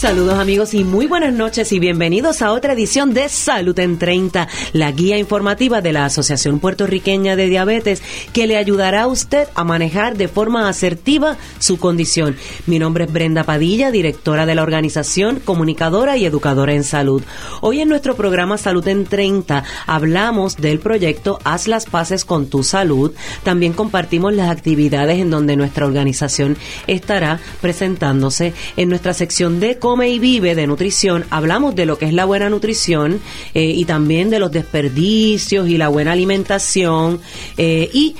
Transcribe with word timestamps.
Saludos 0.00 0.38
amigos 0.38 0.72
y 0.72 0.82
muy 0.82 1.06
buenas 1.06 1.34
noches 1.34 1.72
y 1.72 1.78
bienvenidos 1.78 2.40
a 2.40 2.52
otra 2.52 2.72
edición 2.72 3.12
de 3.12 3.28
Salud 3.28 3.78
en 3.78 3.98
30, 3.98 4.48
la 4.72 4.92
guía 4.92 5.18
informativa 5.18 5.82
de 5.82 5.92
la 5.92 6.06
Asociación 6.06 6.58
Puertorriqueña 6.58 7.36
de 7.36 7.48
Diabetes 7.48 8.02
que 8.32 8.46
le 8.46 8.56
ayudará 8.56 9.02
a 9.02 9.06
usted 9.08 9.46
a 9.54 9.62
manejar 9.62 10.16
de 10.16 10.28
forma 10.28 10.70
asertiva 10.70 11.36
su 11.58 11.78
condición. 11.78 12.38
Mi 12.66 12.78
nombre 12.78 13.04
es 13.04 13.12
Brenda 13.12 13.44
Padilla, 13.44 13.90
directora 13.90 14.46
de 14.46 14.54
la 14.54 14.62
organización, 14.62 15.38
comunicadora 15.38 16.16
y 16.16 16.24
educadora 16.24 16.72
en 16.72 16.84
salud. 16.84 17.22
Hoy 17.60 17.82
en 17.82 17.90
nuestro 17.90 18.16
programa 18.16 18.56
Salud 18.56 18.88
en 18.88 19.04
30 19.04 19.64
hablamos 19.86 20.56
del 20.56 20.78
proyecto 20.78 21.40
Haz 21.44 21.68
las 21.68 21.84
paces 21.84 22.24
con 22.24 22.46
tu 22.46 22.64
salud. 22.64 23.12
También 23.42 23.74
compartimos 23.74 24.32
las 24.32 24.48
actividades 24.48 25.18
en 25.18 25.28
donde 25.28 25.56
nuestra 25.56 25.84
organización 25.84 26.56
estará 26.86 27.38
presentándose 27.60 28.54
en 28.78 28.88
nuestra 28.88 29.12
sección 29.12 29.60
de 29.60 29.78
Come 29.90 30.08
y 30.08 30.20
Vive 30.20 30.54
de 30.54 30.68
nutrición, 30.68 31.24
hablamos 31.30 31.74
de 31.74 31.84
lo 31.84 31.98
que 31.98 32.04
es 32.04 32.12
la 32.12 32.24
buena 32.24 32.48
nutrición 32.48 33.20
eh, 33.54 33.72
y 33.74 33.86
también 33.86 34.30
de 34.30 34.38
los 34.38 34.52
desperdicios 34.52 35.68
y 35.68 35.78
la 35.78 35.88
buena 35.88 36.12
alimentación 36.12 37.20
eh, 37.56 37.90
y 37.92 38.14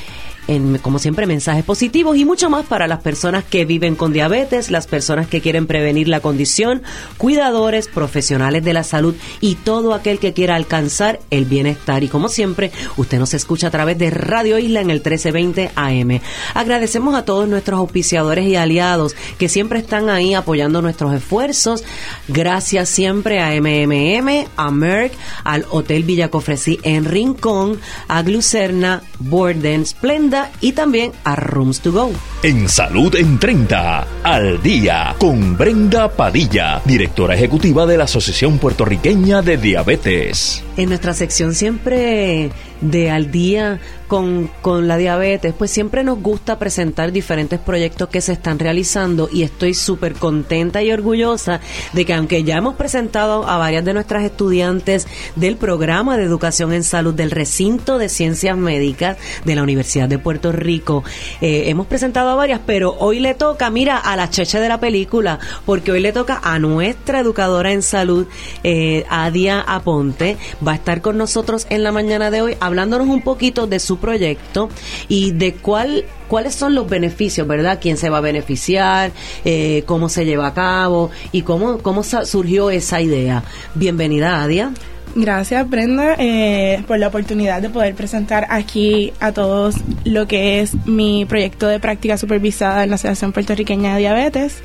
como 0.82 0.98
siempre, 0.98 1.26
mensajes 1.26 1.64
positivos 1.64 2.16
y 2.16 2.24
mucho 2.24 2.50
más 2.50 2.66
para 2.66 2.88
las 2.88 3.00
personas 3.00 3.44
que 3.44 3.64
viven 3.64 3.94
con 3.94 4.12
diabetes, 4.12 4.70
las 4.70 4.86
personas 4.86 5.28
que 5.28 5.40
quieren 5.40 5.66
prevenir 5.66 6.08
la 6.08 6.20
condición, 6.20 6.82
cuidadores, 7.18 7.86
profesionales 7.88 8.64
de 8.64 8.72
la 8.72 8.82
salud 8.82 9.14
y 9.40 9.54
todo 9.54 9.94
aquel 9.94 10.18
que 10.18 10.32
quiera 10.32 10.56
alcanzar 10.56 11.20
el 11.30 11.44
bienestar. 11.44 12.02
Y 12.02 12.08
como 12.08 12.28
siempre, 12.28 12.72
usted 12.96 13.18
nos 13.18 13.34
escucha 13.34 13.68
a 13.68 13.70
través 13.70 13.98
de 13.98 14.10
Radio 14.10 14.58
Isla 14.58 14.80
en 14.80 14.90
el 14.90 14.98
1320 14.98 15.70
AM. 15.76 16.20
Agradecemos 16.54 17.14
a 17.14 17.24
todos 17.24 17.48
nuestros 17.48 17.78
auspiciadores 17.78 18.46
y 18.46 18.56
aliados 18.56 19.14
que 19.38 19.48
siempre 19.48 19.78
están 19.78 20.08
ahí 20.08 20.34
apoyando 20.34 20.82
nuestros 20.82 21.14
esfuerzos. 21.14 21.84
Gracias 22.28 22.88
siempre 22.88 23.40
a 23.40 23.50
MMM, 23.60 24.46
a 24.56 24.70
Merck, 24.70 25.12
al 25.44 25.64
Hotel 25.70 26.02
Villacofresí 26.02 26.78
en 26.82 27.04
Rincón, 27.04 27.80
a 28.08 28.22
Glucerna, 28.22 29.02
Borden, 29.18 29.86
Splenda, 29.86 30.39
y 30.60 30.72
también 30.72 31.12
a 31.24 31.36
Rooms 31.36 31.80
to 31.80 31.92
Go. 31.92 32.12
En 32.42 32.68
Salud 32.68 33.14
en 33.16 33.38
30, 33.38 34.06
al 34.22 34.62
día, 34.62 35.14
con 35.18 35.58
Brenda 35.58 36.08
Padilla, 36.08 36.80
directora 36.84 37.34
ejecutiva 37.34 37.84
de 37.86 37.98
la 37.98 38.04
Asociación 38.04 38.58
Puertorriqueña 38.58 39.42
de 39.42 39.58
Diabetes. 39.58 40.62
En 40.76 40.88
nuestra 40.88 41.12
sección 41.12 41.54
siempre 41.54 42.50
de 42.80 43.10
al 43.10 43.30
día 43.30 43.80
con, 44.08 44.50
con 44.60 44.88
la 44.88 44.96
diabetes, 44.96 45.54
pues 45.56 45.70
siempre 45.70 46.02
nos 46.02 46.20
gusta 46.20 46.58
presentar 46.58 47.12
diferentes 47.12 47.60
proyectos 47.60 48.08
que 48.08 48.20
se 48.20 48.32
están 48.32 48.58
realizando 48.58 49.28
y 49.32 49.42
estoy 49.42 49.72
súper 49.74 50.14
contenta 50.14 50.82
y 50.82 50.90
orgullosa 50.90 51.60
de 51.92 52.04
que 52.04 52.14
aunque 52.14 52.42
ya 52.42 52.56
hemos 52.56 52.74
presentado 52.74 53.48
a 53.48 53.56
varias 53.56 53.84
de 53.84 53.94
nuestras 53.94 54.24
estudiantes 54.24 55.06
del 55.36 55.56
programa 55.56 56.16
de 56.16 56.24
educación 56.24 56.72
en 56.72 56.82
salud 56.82 57.14
del 57.14 57.30
recinto 57.30 57.98
de 57.98 58.08
ciencias 58.08 58.56
médicas 58.56 59.16
de 59.44 59.54
la 59.54 59.62
Universidad 59.62 60.08
de 60.08 60.18
Puerto 60.18 60.50
Rico, 60.50 61.04
eh, 61.40 61.64
hemos 61.66 61.86
presentado 61.86 62.30
a 62.30 62.34
varias, 62.34 62.60
pero 62.66 62.96
hoy 62.98 63.20
le 63.20 63.34
toca, 63.34 63.70
mira, 63.70 63.96
a 63.96 64.16
la 64.16 64.28
cheche 64.28 64.58
de 64.58 64.68
la 64.68 64.80
película, 64.80 65.38
porque 65.66 65.92
hoy 65.92 66.00
le 66.00 66.12
toca 66.12 66.40
a 66.42 66.58
nuestra 66.58 67.20
educadora 67.20 67.72
en 67.72 67.82
salud, 67.82 68.26
eh, 68.64 69.04
Adia 69.08 69.60
Aponte, 69.60 70.36
va 70.66 70.72
a 70.72 70.76
estar 70.76 71.00
con 71.00 71.16
nosotros 71.16 71.66
en 71.70 71.84
la 71.84 71.92
mañana 71.92 72.30
de 72.30 72.42
hoy 72.42 72.56
hablándonos 72.70 73.08
un 73.08 73.22
poquito 73.22 73.66
de 73.66 73.78
su 73.78 73.98
proyecto 73.98 74.68
y 75.08 75.32
de 75.32 75.54
cuál 75.54 76.04
cuáles 76.28 76.54
son 76.54 76.76
los 76.76 76.88
beneficios, 76.88 77.46
¿verdad? 77.46 77.78
¿Quién 77.80 77.96
se 77.96 78.08
va 78.08 78.18
a 78.18 78.20
beneficiar? 78.20 79.10
Eh, 79.44 79.82
¿Cómo 79.86 80.08
se 80.08 80.24
lleva 80.24 80.46
a 80.46 80.54
cabo? 80.54 81.10
¿Y 81.32 81.42
cómo, 81.42 81.78
cómo 81.78 82.04
surgió 82.04 82.70
esa 82.70 83.00
idea? 83.00 83.42
Bienvenida, 83.74 84.42
Adia. 84.42 84.72
Gracias, 85.16 85.68
Brenda, 85.68 86.14
eh, 86.18 86.84
por 86.86 87.00
la 87.00 87.08
oportunidad 87.08 87.60
de 87.60 87.68
poder 87.68 87.96
presentar 87.96 88.46
aquí 88.48 89.12
a 89.18 89.32
todos 89.32 89.74
lo 90.04 90.28
que 90.28 90.60
es 90.60 90.74
mi 90.86 91.24
proyecto 91.24 91.66
de 91.66 91.80
práctica 91.80 92.16
supervisada 92.16 92.84
en 92.84 92.90
la 92.90 92.94
Asociación 92.94 93.32
Puertorriqueña 93.32 93.94
de 93.94 94.00
Diabetes. 94.00 94.58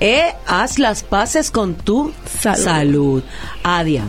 Eh, 0.00 0.32
haz 0.46 0.78
las 0.78 1.02
paces 1.02 1.50
con 1.50 1.74
tu 1.74 2.12
salud. 2.40 2.64
salud. 2.64 3.22
Adia, 3.62 4.04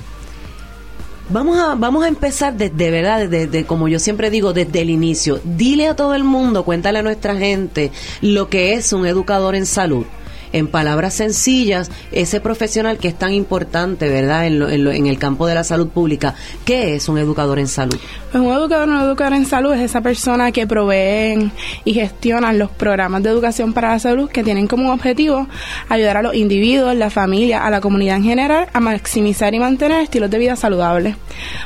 Vamos 1.31 1.59
a, 1.59 1.75
vamos 1.75 2.03
a 2.03 2.07
empezar 2.07 2.55
desde, 2.55 2.89
¿verdad? 2.89 3.29
Desde, 3.29 3.63
como 3.65 3.87
yo 3.87 3.99
siempre 3.99 4.31
digo, 4.31 4.51
desde 4.51 4.81
el 4.81 4.89
inicio. 4.89 5.39
Dile 5.43 5.87
a 5.87 5.95
todo 5.95 6.15
el 6.15 6.23
mundo, 6.23 6.65
cuéntale 6.65 6.99
a 6.99 7.03
nuestra 7.03 7.35
gente 7.35 7.91
lo 8.21 8.49
que 8.49 8.73
es 8.73 8.93
un 8.93 9.05
educador 9.05 9.53
en 9.53 9.67
salud 9.67 10.05
en 10.53 10.67
palabras 10.67 11.13
sencillas, 11.13 11.91
ese 12.11 12.41
profesional 12.41 12.97
que 12.97 13.07
es 13.07 13.17
tan 13.17 13.33
importante, 13.33 14.09
¿verdad?, 14.09 14.47
en, 14.47 14.61
en, 14.87 15.07
el 15.07 15.19
campo 15.19 15.47
de 15.47 15.55
la 15.55 15.63
salud 15.63 15.89
pública. 15.89 16.35
¿Qué 16.65 16.95
es 16.95 17.09
un 17.09 17.17
educador 17.17 17.59
en 17.59 17.67
salud? 17.67 17.97
Pues 18.31 18.43
un 18.43 18.51
educador, 18.51 18.89
un 18.89 19.01
educador 19.01 19.33
en 19.33 19.45
salud 19.45 19.73
es 19.73 19.81
esa 19.81 20.01
persona 20.01 20.51
que 20.51 20.67
provee 20.67 21.51
y 21.85 21.93
gestiona 21.93 22.53
los 22.53 22.69
programas 22.69 23.23
de 23.23 23.29
educación 23.29 23.73
para 23.73 23.89
la 23.89 23.99
salud 23.99 24.29
que 24.29 24.43
tienen 24.43 24.67
como 24.67 24.91
objetivo 24.91 25.47
ayudar 25.89 26.17
a 26.17 26.21
los 26.21 26.35
individuos, 26.35 26.95
la 26.95 27.09
familia, 27.09 27.65
a 27.65 27.69
la 27.69 27.81
comunidad 27.81 28.17
en 28.17 28.23
general 28.23 28.67
a 28.73 28.79
maximizar 28.79 29.53
y 29.53 29.59
mantener 29.59 30.01
estilos 30.01 30.29
de 30.29 30.37
vida 30.37 30.55
saludables. 30.55 31.15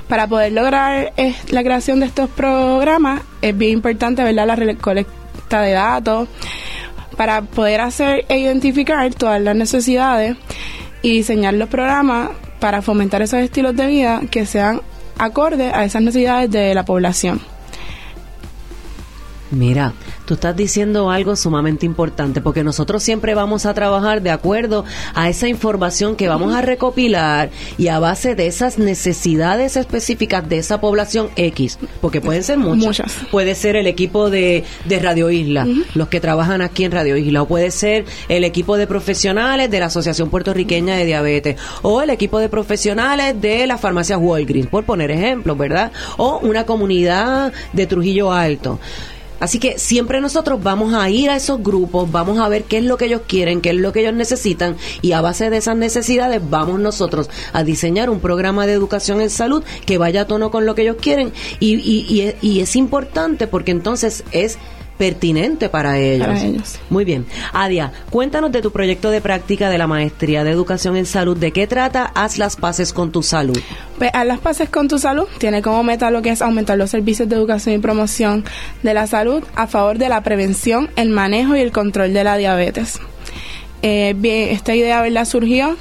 Para 0.07 0.27
poder 0.27 0.51
lograr 0.51 1.13
eh, 1.17 1.35
la 1.50 1.63
creación 1.63 2.00
de 2.00 2.07
estos 2.07 2.29
programas 2.29 3.21
es 3.41 3.57
bien 3.57 3.73
importante, 3.73 4.23
¿verdad?, 4.23 4.47
la 4.47 4.55
recolecta 4.55 5.61
de 5.61 5.71
datos, 5.71 6.27
para 7.18 7.41
poder 7.41 7.81
hacer 7.81 8.25
e 8.29 8.40
identificar 8.40 9.13
todas 9.13 9.41
las 9.41 9.56
necesidades 9.56 10.35
y 11.01 11.18
diseñar 11.18 11.53
los 11.53 11.69
programas 11.69 12.29
para 12.59 12.81
fomentar 12.81 13.22
esos 13.22 13.40
estilos 13.40 13.75
de 13.75 13.88
vida 13.88 14.22
que 14.31 14.46
sean 14.46 14.81
acordes 15.18 15.74
a 15.74 15.84
esas 15.85 16.01
necesidades 16.01 16.50
de 16.50 16.74
la 16.74 16.85
población. 16.85 17.53
Mira, 19.53 19.94
tú 20.25 20.34
estás 20.34 20.56
diciendo 20.56 21.12
algo 21.12 21.36
sumamente 21.36 21.86
importante 21.86 22.41
porque 22.41 22.64
nosotros 22.64 23.03
siempre 23.03 23.36
vamos 23.36 23.66
a 23.66 23.74
trabajar 23.74 24.22
de 24.22 24.31
acuerdo 24.31 24.84
a 25.14 25.30
esa 25.30 25.47
información 25.47 26.16
que 26.16 26.28
vamos 26.28 26.56
a 26.56 26.62
recopilar 26.62 27.52
y 27.78 27.88
a 27.90 28.00
base 28.00 28.36
de 28.36 28.47
esas 28.47 28.80
necesidades 28.80 29.78
específicas 29.78 30.47
de 30.50 30.58
esa 30.58 30.81
población 30.81 31.30
X, 31.36 31.78
porque 32.02 32.22
pueden 32.22 32.44
ser 32.44 32.58
muchas. 32.58 33.13
Puede 33.31 33.56
ser 33.56 33.75
el 33.75 33.88
equipo 33.88 34.30
de, 34.30 34.63
de 34.86 35.00
Radio 35.00 35.30
Isla, 35.30 35.68
los 35.94 36.08
que 36.08 36.19
trabajan 36.19 36.62
aquí 36.62 36.84
en 36.84 36.92
Radio 36.92 37.16
Isla, 37.16 37.44
o 37.44 37.47
puede 37.47 37.72
ser 37.72 38.06
el 38.30 38.44
equipo 38.44 38.78
de 38.78 38.88
profesionales 38.88 39.69
de 39.69 39.80
la 39.80 39.88
Asociación 39.88 40.30
Puertorriqueña 40.30 40.96
de 40.96 41.06
Diabetes, 41.06 41.58
o 41.81 42.02
el 42.02 42.09
equipo 42.09 42.40
de 42.40 42.50
profesionales 42.50 43.40
de 43.40 43.68
la 43.68 43.78
farmacia 43.78 44.18
Walgreens, 44.18 44.68
por 44.68 44.84
poner 44.84 45.12
ejemplos, 45.12 45.58
¿verdad? 45.58 45.92
O 46.18 46.40
una 46.40 46.66
comunidad 46.66 47.53
de 47.72 47.86
Trujillo 47.86 48.31
Alto. 48.31 48.80
Así 49.44 49.59
que 49.59 49.78
siempre 49.78 50.22
nosotros 50.22 50.64
vamos 50.64 50.94
a 50.94 51.09
ir 51.09 51.30
a 51.30 51.36
esos 51.36 51.62
grupos, 51.62 52.09
vamos 52.09 52.40
a 52.40 52.48
ver 52.48 52.64
qué 52.64 52.78
es 52.78 52.86
lo 52.86 52.96
que 52.96 53.08
ellos 53.08 53.24
quieren, 53.28 53.59
qué 53.59 53.72
es 53.72 53.76
lo 53.76 53.92
que 53.92 54.00
ellos 54.00 54.14
necesitan 54.14 54.78
y 55.02 55.12
a 55.12 55.20
base 55.20 55.50
de 55.50 55.58
esas 55.58 55.76
necesidades 55.76 56.42
vamos 56.50 56.80
nosotros 56.80 57.30
a 57.52 57.66
diseñar 57.66 58.09
un 58.09 58.22
programa 58.22 58.66
de 58.66 58.72
educación 58.72 59.20
en 59.20 59.30
salud 59.30 59.62
que 59.86 59.98
vaya 59.98 60.22
a 60.22 60.28
tono 60.28 60.50
con 60.50 60.66
lo 60.66 60.76
que 60.76 60.84
ellos 60.84 60.96
quieren. 60.98 61.34
Y, 61.59 61.74
y, 61.76 62.34
y 62.40 62.62
es 62.62 62.78
importante 62.78 63.48
porque 63.48 63.72
entonces 63.72 64.24
es 64.31 64.59
pertinente 64.98 65.70
para 65.70 65.98
ellos. 65.98 66.80
Muy 66.90 67.06
bien. 67.06 67.26
Adia, 67.52 67.92
cuéntanos 68.09 68.52
de 68.52 68.62
tu 68.62 68.72
proyecto 68.72 69.09
de 69.09 69.22
práctica 69.22 69.70
de 69.70 69.78
la 69.78 69.88
Maestría 69.88 70.44
de 70.44 70.52
Educación 70.52 70.96
en 70.96 71.06
Salud. 71.06 71.38
¿De 71.38 71.52
qué 71.52 71.68
trata 71.68 72.12
Haz 72.16 72.38
las 72.38 72.56
paces 72.56 72.94
con 72.94 73.12
tu 73.12 73.24
salud? 73.24 73.60
Pues 73.98 74.12
Haz 74.13 74.25
las 74.25 74.40
paces 74.40 74.69
con 74.69 74.88
tu 74.88 75.00
salud 75.00 75.28
tiene 75.38 75.62
como 75.62 75.84
meta 75.84 76.12
lo 76.12 76.22
que 76.22 76.30
es 76.30 76.42
aumentar 76.42 76.78
los 76.78 76.90
servicios 76.90 77.28
de 77.30 77.36
educación 77.36 77.75
y 77.75 77.80
promoción 77.80 78.44
de 78.81 78.94
la 78.94 79.07
salud 79.07 79.44
a 79.56 79.68
favor 79.68 79.98
de 79.98 80.10
la 80.10 80.22
prevención, 80.22 80.90
el 80.96 81.10
manejo 81.10 81.56
y 81.56 81.62
el 81.62 81.72
control 81.72 82.13
de 82.13 82.24
la 82.24 82.38
diabetes. 82.38 83.00
Eh, 83.86 84.13
bien, 84.16 84.50
esta 84.50 84.74
idea 84.74 85.01
¿verdad? 85.01 85.25
surgió 85.25 85.75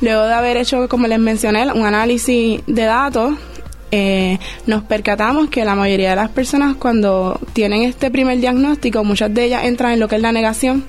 luego 0.00 0.22
de 0.26 0.32
haber 0.32 0.56
hecho, 0.56 0.88
como 0.88 1.08
les 1.08 1.18
mencioné, 1.18 1.70
un 1.72 1.84
análisis 1.84 2.60
de 2.68 2.84
datos 2.84 3.34
eh, 3.90 4.38
nos 4.66 4.82
percatamos 4.82 5.48
que 5.48 5.64
la 5.64 5.74
mayoría 5.74 6.10
de 6.10 6.16
las 6.16 6.30
personas 6.30 6.76
cuando 6.76 7.40
tienen 7.52 7.82
este 7.82 8.10
primer 8.10 8.38
diagnóstico, 8.38 9.04
muchas 9.04 9.32
de 9.32 9.44
ellas 9.44 9.64
entran 9.64 9.92
en 9.92 10.00
lo 10.00 10.08
que 10.08 10.16
es 10.16 10.22
la 10.22 10.32
negación. 10.32 10.84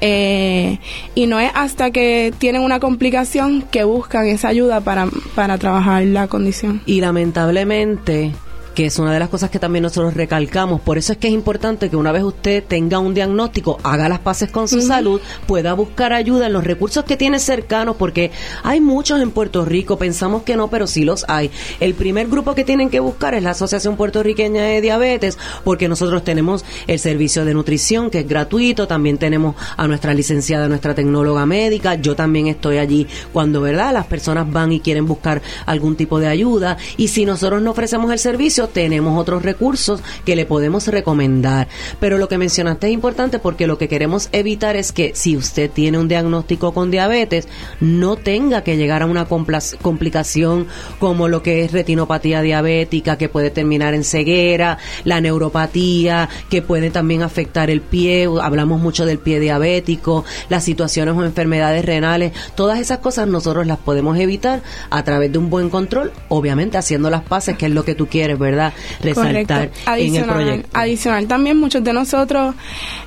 Eh, 0.00 0.78
y 1.14 1.26
no 1.26 1.40
es 1.40 1.50
hasta 1.54 1.90
que 1.90 2.32
tienen 2.38 2.62
una 2.62 2.80
complicación 2.80 3.62
que 3.70 3.84
buscan 3.84 4.26
esa 4.26 4.48
ayuda 4.48 4.80
para, 4.80 5.08
para 5.34 5.58
trabajar 5.58 6.04
la 6.04 6.28
condición. 6.28 6.82
Y 6.86 7.00
lamentablemente 7.00 8.32
que 8.78 8.86
es 8.86 9.00
una 9.00 9.12
de 9.12 9.18
las 9.18 9.28
cosas 9.28 9.50
que 9.50 9.58
también 9.58 9.82
nosotros 9.82 10.14
recalcamos. 10.14 10.80
Por 10.80 10.98
eso 10.98 11.10
es 11.12 11.18
que 11.18 11.26
es 11.26 11.34
importante 11.34 11.90
que 11.90 11.96
una 11.96 12.12
vez 12.12 12.22
usted 12.22 12.62
tenga 12.62 13.00
un 13.00 13.12
diagnóstico, 13.12 13.80
haga 13.82 14.08
las 14.08 14.20
paces 14.20 14.52
con 14.52 14.68
su 14.68 14.80
salud, 14.82 15.20
pueda 15.48 15.74
buscar 15.74 16.12
ayuda 16.12 16.46
en 16.46 16.52
los 16.52 16.62
recursos 16.62 17.02
que 17.02 17.16
tiene 17.16 17.40
cercanos, 17.40 17.96
porque 17.96 18.30
hay 18.62 18.80
muchos 18.80 19.20
en 19.20 19.32
Puerto 19.32 19.64
Rico, 19.64 19.98
pensamos 19.98 20.44
que 20.44 20.54
no, 20.54 20.70
pero 20.70 20.86
sí 20.86 21.04
los 21.04 21.24
hay. 21.26 21.50
El 21.80 21.94
primer 21.94 22.28
grupo 22.28 22.54
que 22.54 22.62
tienen 22.62 22.88
que 22.88 23.00
buscar 23.00 23.34
es 23.34 23.42
la 23.42 23.50
Asociación 23.50 23.96
Puertorriqueña 23.96 24.62
de 24.62 24.80
Diabetes, 24.80 25.38
porque 25.64 25.88
nosotros 25.88 26.22
tenemos 26.22 26.64
el 26.86 27.00
servicio 27.00 27.44
de 27.44 27.54
nutrición 27.54 28.10
que 28.10 28.20
es 28.20 28.28
gratuito, 28.28 28.86
también 28.86 29.18
tenemos 29.18 29.56
a 29.76 29.88
nuestra 29.88 30.14
licenciada, 30.14 30.68
nuestra 30.68 30.94
tecnóloga 30.94 31.46
médica, 31.46 31.96
yo 31.96 32.14
también 32.14 32.46
estoy 32.46 32.78
allí 32.78 33.08
cuando, 33.32 33.60
¿verdad? 33.60 33.92
Las 33.92 34.06
personas 34.06 34.48
van 34.48 34.70
y 34.70 34.78
quieren 34.78 35.04
buscar 35.04 35.42
algún 35.66 35.96
tipo 35.96 36.20
de 36.20 36.28
ayuda 36.28 36.76
y 36.96 37.08
si 37.08 37.24
nosotros 37.24 37.60
no 37.60 37.72
ofrecemos 37.72 38.12
el 38.12 38.20
servicio, 38.20 38.67
tenemos 38.68 39.18
otros 39.18 39.42
recursos 39.42 40.00
que 40.24 40.36
le 40.36 40.46
podemos 40.46 40.86
recomendar. 40.88 41.68
Pero 42.00 42.18
lo 42.18 42.28
que 42.28 42.38
mencionaste 42.38 42.88
es 42.88 42.92
importante 42.92 43.38
porque 43.38 43.66
lo 43.66 43.78
que 43.78 43.88
queremos 43.88 44.28
evitar 44.32 44.76
es 44.76 44.92
que 44.92 45.12
si 45.14 45.36
usted 45.36 45.70
tiene 45.70 45.98
un 45.98 46.08
diagnóstico 46.08 46.72
con 46.72 46.90
diabetes, 46.90 47.48
no 47.80 48.16
tenga 48.16 48.62
que 48.62 48.76
llegar 48.76 49.02
a 49.02 49.06
una 49.06 49.26
complicación 49.26 50.66
como 50.98 51.28
lo 51.28 51.42
que 51.42 51.64
es 51.64 51.72
retinopatía 51.72 52.42
diabética, 52.42 53.18
que 53.18 53.28
puede 53.28 53.50
terminar 53.50 53.94
en 53.94 54.04
ceguera, 54.04 54.78
la 55.04 55.20
neuropatía, 55.20 56.28
que 56.50 56.62
puede 56.62 56.90
también 56.90 57.22
afectar 57.22 57.70
el 57.70 57.80
pie, 57.80 58.28
hablamos 58.42 58.80
mucho 58.80 59.06
del 59.06 59.18
pie 59.18 59.40
diabético, 59.40 60.24
las 60.48 60.64
situaciones 60.64 61.14
o 61.14 61.24
enfermedades 61.24 61.84
renales, 61.84 62.32
todas 62.54 62.78
esas 62.80 62.98
cosas 62.98 63.28
nosotros 63.28 63.66
las 63.66 63.78
podemos 63.78 64.18
evitar 64.18 64.62
a 64.90 65.02
través 65.04 65.32
de 65.32 65.38
un 65.38 65.50
buen 65.50 65.70
control, 65.70 66.12
obviamente 66.28 66.78
haciendo 66.78 67.10
las 67.10 67.22
paces, 67.22 67.56
que 67.56 67.66
es 67.66 67.72
lo 67.72 67.84
que 67.84 67.94
tú 67.94 68.06
quieres, 68.06 68.38
¿verdad? 68.38 68.57
Resaltar 69.02 69.70
en 69.96 70.16
el 70.16 70.24
proyecto. 70.24 70.68
Adicional 70.72 71.26
también 71.26 71.58
muchos 71.58 71.82
de 71.82 71.92
nosotros, 71.92 72.54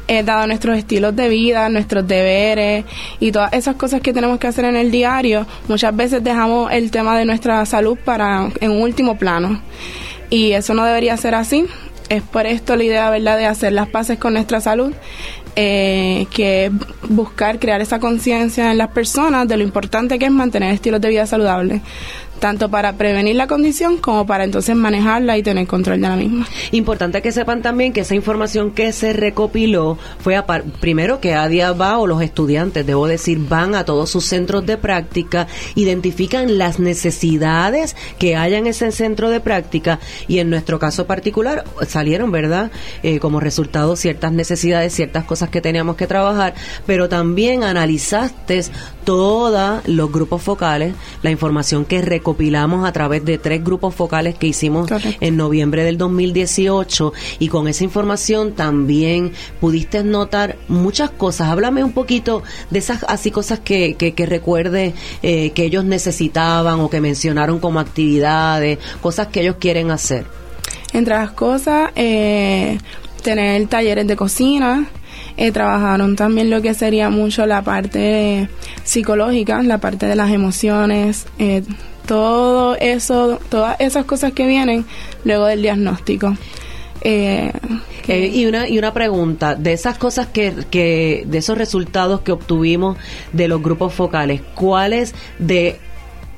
eh, 0.08 0.24
dado 0.24 0.48
nuestros 0.48 0.78
estilos 0.78 1.16
de 1.16 1.30
vida, 1.30 1.70
nuestros 1.70 2.08
deberes 2.08 2.86
y 3.20 3.32
todas 3.32 3.54
esas 3.54 3.76
cosas 3.76 4.02
que 4.02 4.14
tenemos 4.14 4.40
que 4.40 4.48
hacer 4.48 4.66
en 4.66 4.76
el 4.76 4.92
diario, 4.92 5.46
muchas 5.68 5.96
veces 5.96 6.24
dejamos 6.24 6.72
el 6.72 6.92
tema 6.92 7.18
de 7.18 7.26
nuestra 7.26 7.66
salud 7.66 7.98
para 8.04 8.50
en 8.60 8.72
un 8.72 8.82
último 8.82 9.18
plano. 9.18 9.62
Y 10.30 10.54
eso 10.54 10.74
no 10.74 10.86
debería 10.86 11.18
ser 11.18 11.36
así. 11.36 11.66
Es 12.10 12.22
por 12.24 12.46
esto 12.46 12.76
la 12.76 12.84
idea, 12.84 13.10
¿verdad?, 13.10 13.38
de 13.38 13.46
hacer 13.46 13.72
las 13.72 13.88
paces 13.88 14.18
con 14.18 14.34
nuestra 14.34 14.60
salud 14.60 14.94
eh, 15.56 16.28
que 16.34 16.72
buscar 17.10 17.60
crear 17.60 17.82
esa 17.82 18.00
conciencia 18.00 18.72
en 18.72 18.78
las 18.78 18.90
personas 18.90 19.48
de 19.48 19.58
lo 19.58 19.64
importante 19.64 20.18
que 20.18 20.26
es 20.26 20.32
mantener 20.32 20.74
estilos 20.74 21.02
de 21.02 21.10
vida 21.10 21.26
saludables 21.26 21.82
tanto 22.42 22.70
para 22.70 22.94
prevenir 22.94 23.36
la 23.36 23.46
condición 23.46 23.98
como 23.98 24.26
para 24.26 24.44
entonces 24.44 24.76
manejarla 24.76 25.38
y 25.38 25.44
tener 25.44 25.68
control 25.68 26.02
de 26.02 26.10
la 26.10 26.16
misma. 26.16 26.48
Importante 26.72 27.22
que 27.22 27.32
sepan 27.32 27.62
también 27.62 27.94
que 27.94 28.02
esa 28.02 28.16
información 28.16 28.72
que 28.72 28.92
se 28.94 29.14
recopiló 29.14 30.00
fue 30.20 30.36
a 30.36 30.46
primero 30.46 31.22
que 31.22 31.36
ADIA 31.36 31.72
va 31.72 32.00
o 32.00 32.08
los 32.08 32.22
estudiantes, 32.22 32.86
debo 32.86 33.06
decir, 33.08 33.38
van 33.48 33.76
a 33.76 33.86
todos 33.86 34.10
sus 34.10 34.26
centros 34.26 34.66
de 34.66 34.76
práctica, 34.78 35.48
identifican 35.76 36.58
las 36.58 36.80
necesidades 36.80 37.96
que 38.18 38.36
haya 38.36 38.58
en 38.58 38.66
ese 38.66 38.92
centro 38.92 39.30
de 39.30 39.40
práctica 39.40 40.00
y 40.28 40.40
en 40.40 40.50
nuestro 40.50 40.80
caso 40.80 41.06
particular 41.06 41.64
salieron, 41.88 42.32
¿verdad? 42.32 42.72
Eh, 43.04 43.20
como 43.20 43.40
resultado 43.40 43.96
ciertas 43.96 44.32
necesidades, 44.32 44.96
ciertas 44.96 45.26
cosas 45.26 45.50
que 45.50 45.62
teníamos 45.62 45.96
que 45.96 46.08
trabajar, 46.08 46.56
pero 46.88 47.08
también 47.08 47.64
analizaste 47.64 48.64
todos 49.04 49.88
los 49.88 50.12
grupos 50.12 50.42
focales, 50.42 50.96
la 51.22 51.30
información 51.30 51.86
que 51.86 52.02
recopiló 52.02 52.31
recopilamos 52.32 52.88
a 52.88 52.94
través 52.94 53.26
de 53.26 53.38
tres 53.38 53.62
grupos 53.62 53.94
focales 53.94 54.36
que 54.36 54.48
hicimos 54.48 54.90
en 55.20 55.36
noviembre 55.36 55.84
del 55.84 55.98
2018 55.98 57.12
y 57.40 57.50
con 57.50 57.68
esa 57.68 57.84
información 57.84 58.54
también 58.54 59.34
pudiste 59.60 60.02
notar 60.02 60.56
muchas 60.70 61.10
cosas. 61.10 61.50
Háblame 61.50 61.84
un 61.84 61.92
poquito 61.92 62.42
de 62.70 62.80
esas 62.80 63.04
así 63.10 63.32
cosas 63.32 63.60
que, 63.60 63.96
que, 63.96 64.14
que 64.14 64.26
recuerde 64.26 64.94
eh, 65.22 65.50
que 65.50 65.66
ellos 65.66 65.84
necesitaban 65.84 66.80
o 66.80 66.90
que 66.90 67.02
mencionaron 67.02 67.60
como 67.60 67.82
actividades, 67.82 68.80
cosas 69.02 69.28
que 69.28 69.42
ellos 69.42 69.58
quieren 69.60 69.92
hacer. 69.92 70.26
Entre 70.94 71.14
las 71.14 71.32
cosas, 71.32 71.92
eh, 71.96 72.78
tener 73.24 73.68
talleres 73.68 74.08
de 74.08 74.16
cocina, 74.16 74.88
eh, 75.38 75.52
trabajaron 75.52 76.16
también 76.16 76.50
lo 76.50 76.62
que 76.62 76.74
sería 76.74 77.10
mucho 77.10 77.46
la 77.46 77.62
parte 77.62 78.50
psicológica, 78.84 79.62
la 79.64 79.80
parte 79.80 80.06
de 80.06 80.16
las 80.16 80.32
emociones, 80.32 81.26
eh, 81.40 81.64
todo 82.06 82.76
eso, 82.76 83.40
todas 83.50 83.80
esas 83.80 84.06
cosas 84.06 84.34
que 84.34 84.46
vienen 84.46 84.86
luego 85.24 85.46
del 85.46 85.62
diagnóstico. 85.62 86.36
Eh, 87.04 87.52
eh, 88.08 88.28
y 88.28 88.46
una 88.46 88.68
y 88.68 88.78
una 88.78 88.94
pregunta 88.94 89.56
de 89.56 89.74
esas 89.74 89.98
cosas 89.98 90.28
que, 90.28 90.54
que 90.70 91.24
de 91.26 91.38
esos 91.40 91.58
resultados 91.58 92.22
que 92.22 92.32
obtuvimos 92.32 92.98
de 93.34 93.48
los 93.48 93.62
grupos 93.64 93.94
focales 93.94 94.42
cuáles 94.54 95.16
de 95.40 95.80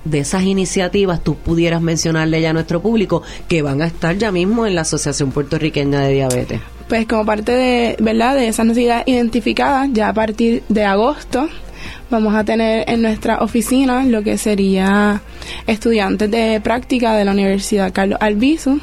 de 0.06 0.19
esas 0.19 0.44
iniciativas 0.44 1.21
tú 1.21 1.36
pudieras 1.36 1.81
mencionarle 1.81 2.42
ya 2.42 2.51
a 2.51 2.54
nuestro 2.54 2.81
público 2.81 3.24
que 3.50 3.62
van 3.62 3.81
a 3.81 3.88
estar 3.88 4.18
ya 4.18 4.31
mismo 4.31 4.65
en 4.65 4.75
la 4.75 4.81
Asociación 4.81 5.31
Puertorriqueña 5.31 6.00
de 6.01 6.13
Diabetes 6.13 6.62
pues 6.88 7.07
como 7.07 7.25
parte 7.25 7.54
de 7.54 7.95
verdad 8.00 8.36
de 8.36 8.48
esas 8.48 8.65
necesidades 8.65 9.07
identificadas 9.07 9.89
ya 9.92 10.10
a 10.10 10.13
partir 10.13 10.63
de 10.69 10.83
agosto 10.86 11.50
vamos 12.10 12.36
a 12.36 12.44
tener 12.44 12.90
en 12.90 13.02
nuestra 13.02 13.40
oficina 13.40 14.04
lo 14.04 14.24
que 14.24 14.38
sería 14.38 15.22
estudiantes 15.68 16.30
de 16.30 16.62
práctica 16.62 17.16
de 17.16 17.26
la 17.26 17.32
Universidad 17.32 17.92
Carlos 17.92 18.20
Albizu. 18.22 18.80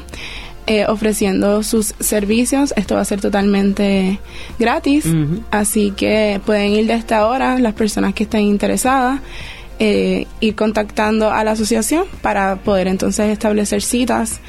Eh, 0.67 0.85
ofreciendo 0.87 1.63
sus 1.63 1.95
servicios. 1.99 2.71
Esto 2.77 2.93
va 2.95 3.01
a 3.01 3.05
ser 3.05 3.19
totalmente 3.19 4.19
gratis, 4.59 5.05
así 5.49 5.91
que 5.91 6.39
pueden 6.45 6.73
ir 6.73 6.85
desde 6.85 7.15
ahora 7.15 7.57
las 7.57 7.73
personas 7.73 8.13
que 8.13 8.23
estén 8.23 8.41
interesadas. 8.41 9.19
Eh, 9.79 10.27
ir 10.39 10.55
contactando 10.55 11.31
a 11.31 11.43
la 11.43 11.51
asociación 11.51 12.05
para 12.21 12.57
poder 12.57 12.87
entonces 12.87 13.29
establecer 13.29 13.81
citas 13.81 14.39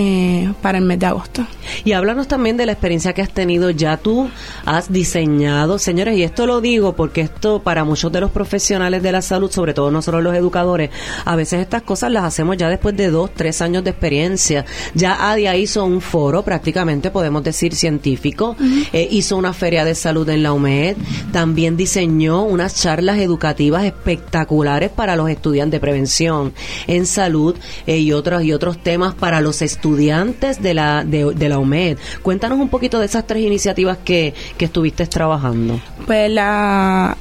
eh, 0.00 0.52
para 0.62 0.78
el 0.78 0.84
mes 0.84 1.00
de 1.00 1.06
agosto. 1.06 1.44
Y 1.84 1.90
háblanos 1.90 2.28
también 2.28 2.56
de 2.56 2.66
la 2.66 2.70
experiencia 2.70 3.12
que 3.14 3.20
has 3.20 3.32
tenido. 3.32 3.70
Ya 3.70 3.96
tú 3.96 4.30
has 4.64 4.92
diseñado, 4.92 5.76
señores, 5.80 6.16
y 6.16 6.22
esto 6.22 6.46
lo 6.46 6.60
digo 6.60 6.94
porque 6.94 7.22
esto 7.22 7.62
para 7.64 7.82
muchos 7.82 8.12
de 8.12 8.20
los 8.20 8.30
profesionales 8.30 9.02
de 9.02 9.10
la 9.10 9.22
salud, 9.22 9.50
sobre 9.50 9.74
todo 9.74 9.90
nosotros 9.90 10.22
los 10.22 10.36
educadores, 10.36 10.90
a 11.24 11.34
veces 11.34 11.62
estas 11.62 11.82
cosas 11.82 12.12
las 12.12 12.22
hacemos 12.22 12.56
ya 12.56 12.68
después 12.68 12.96
de 12.96 13.10
dos, 13.10 13.30
tres 13.34 13.60
años 13.60 13.82
de 13.82 13.90
experiencia. 13.90 14.64
Ya 14.94 15.32
ADIA 15.32 15.56
hizo 15.56 15.84
un 15.84 16.00
foro, 16.00 16.44
prácticamente 16.44 17.10
podemos 17.10 17.42
decir 17.42 17.74
científico, 17.74 18.54
eh, 18.92 19.08
hizo 19.10 19.36
una 19.36 19.52
feria 19.52 19.84
de 19.84 19.96
salud 19.96 20.28
en 20.28 20.44
la 20.44 20.52
UMED, 20.52 20.96
también 21.32 21.76
diseñó 21.76 22.44
unas 22.44 22.80
charlas 22.80 23.18
educativas 23.18 23.82
espectaculares 23.82 24.90
para 24.90 25.16
los 25.16 25.28
estudiantes 25.28 25.72
de 25.72 25.80
prevención 25.80 26.52
en 26.86 27.04
salud 27.04 27.56
eh, 27.88 27.98
y 27.98 28.12
otros 28.12 28.44
y 28.44 28.52
otros 28.52 28.80
temas 28.80 29.14
para 29.14 29.40
los 29.40 29.60
estudiantes 29.60 29.87
estudiantes 29.88 30.60
de 30.62 30.74
la, 30.74 31.04
de, 31.04 31.48
la 31.48 31.58
UMED. 31.58 31.98
Cuéntanos 32.22 32.58
un 32.58 32.68
poquito 32.68 32.98
de 32.98 33.06
esas 33.06 33.26
tres 33.26 33.42
iniciativas 33.42 33.98
que, 34.04 34.34
que 34.56 34.66
estuviste 34.66 35.06
trabajando. 35.06 35.80
Pues 36.06 36.30
la 36.30 37.16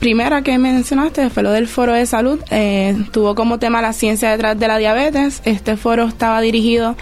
primera 0.00 0.42
que 0.42 0.58
mencionaste 0.58 1.30
fue 1.30 1.44
lo 1.44 1.52
del 1.52 1.68
foro 1.68 1.92
de 1.92 2.06
salud. 2.06 2.40
Eh, 2.50 2.96
tuvo 3.12 3.34
como 3.34 3.58
tema 3.58 3.80
la 3.80 3.92
ciencia 3.92 4.30
detrás 4.30 4.58
de 4.58 4.66
la 4.66 4.78
diabetes. 4.78 5.42
Este 5.44 5.76
foro 5.76 6.06
estaba 6.06 6.40
dirigido 6.40 6.96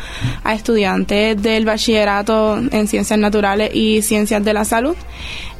a 0.44 0.54
estudiantes 0.54 1.40
del 1.40 1.64
bachillerato 1.64 2.58
en 2.58 2.88
ciencias 2.88 3.18
naturales 3.18 3.70
y 3.74 4.02
ciencias 4.02 4.44
de 4.44 4.52
la 4.52 4.64
salud 4.64 4.96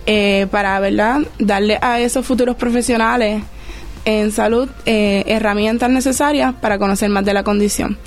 eh, 0.05 0.47
para 0.51 0.79
verdad 0.81 1.21
darle 1.39 1.79
a 1.81 1.99
esos 2.01 2.27
futuros 2.27 2.57
profesionales 2.57 3.43
en 4.05 4.31
salud 4.31 4.69
eh, 4.87 5.25
herramientas 5.27 5.91
necesarias 5.91 6.55
para 6.61 6.79
conocer 6.79 7.11
más 7.11 7.25
de 7.25 7.35
la 7.35 7.43
condición. 7.43 7.99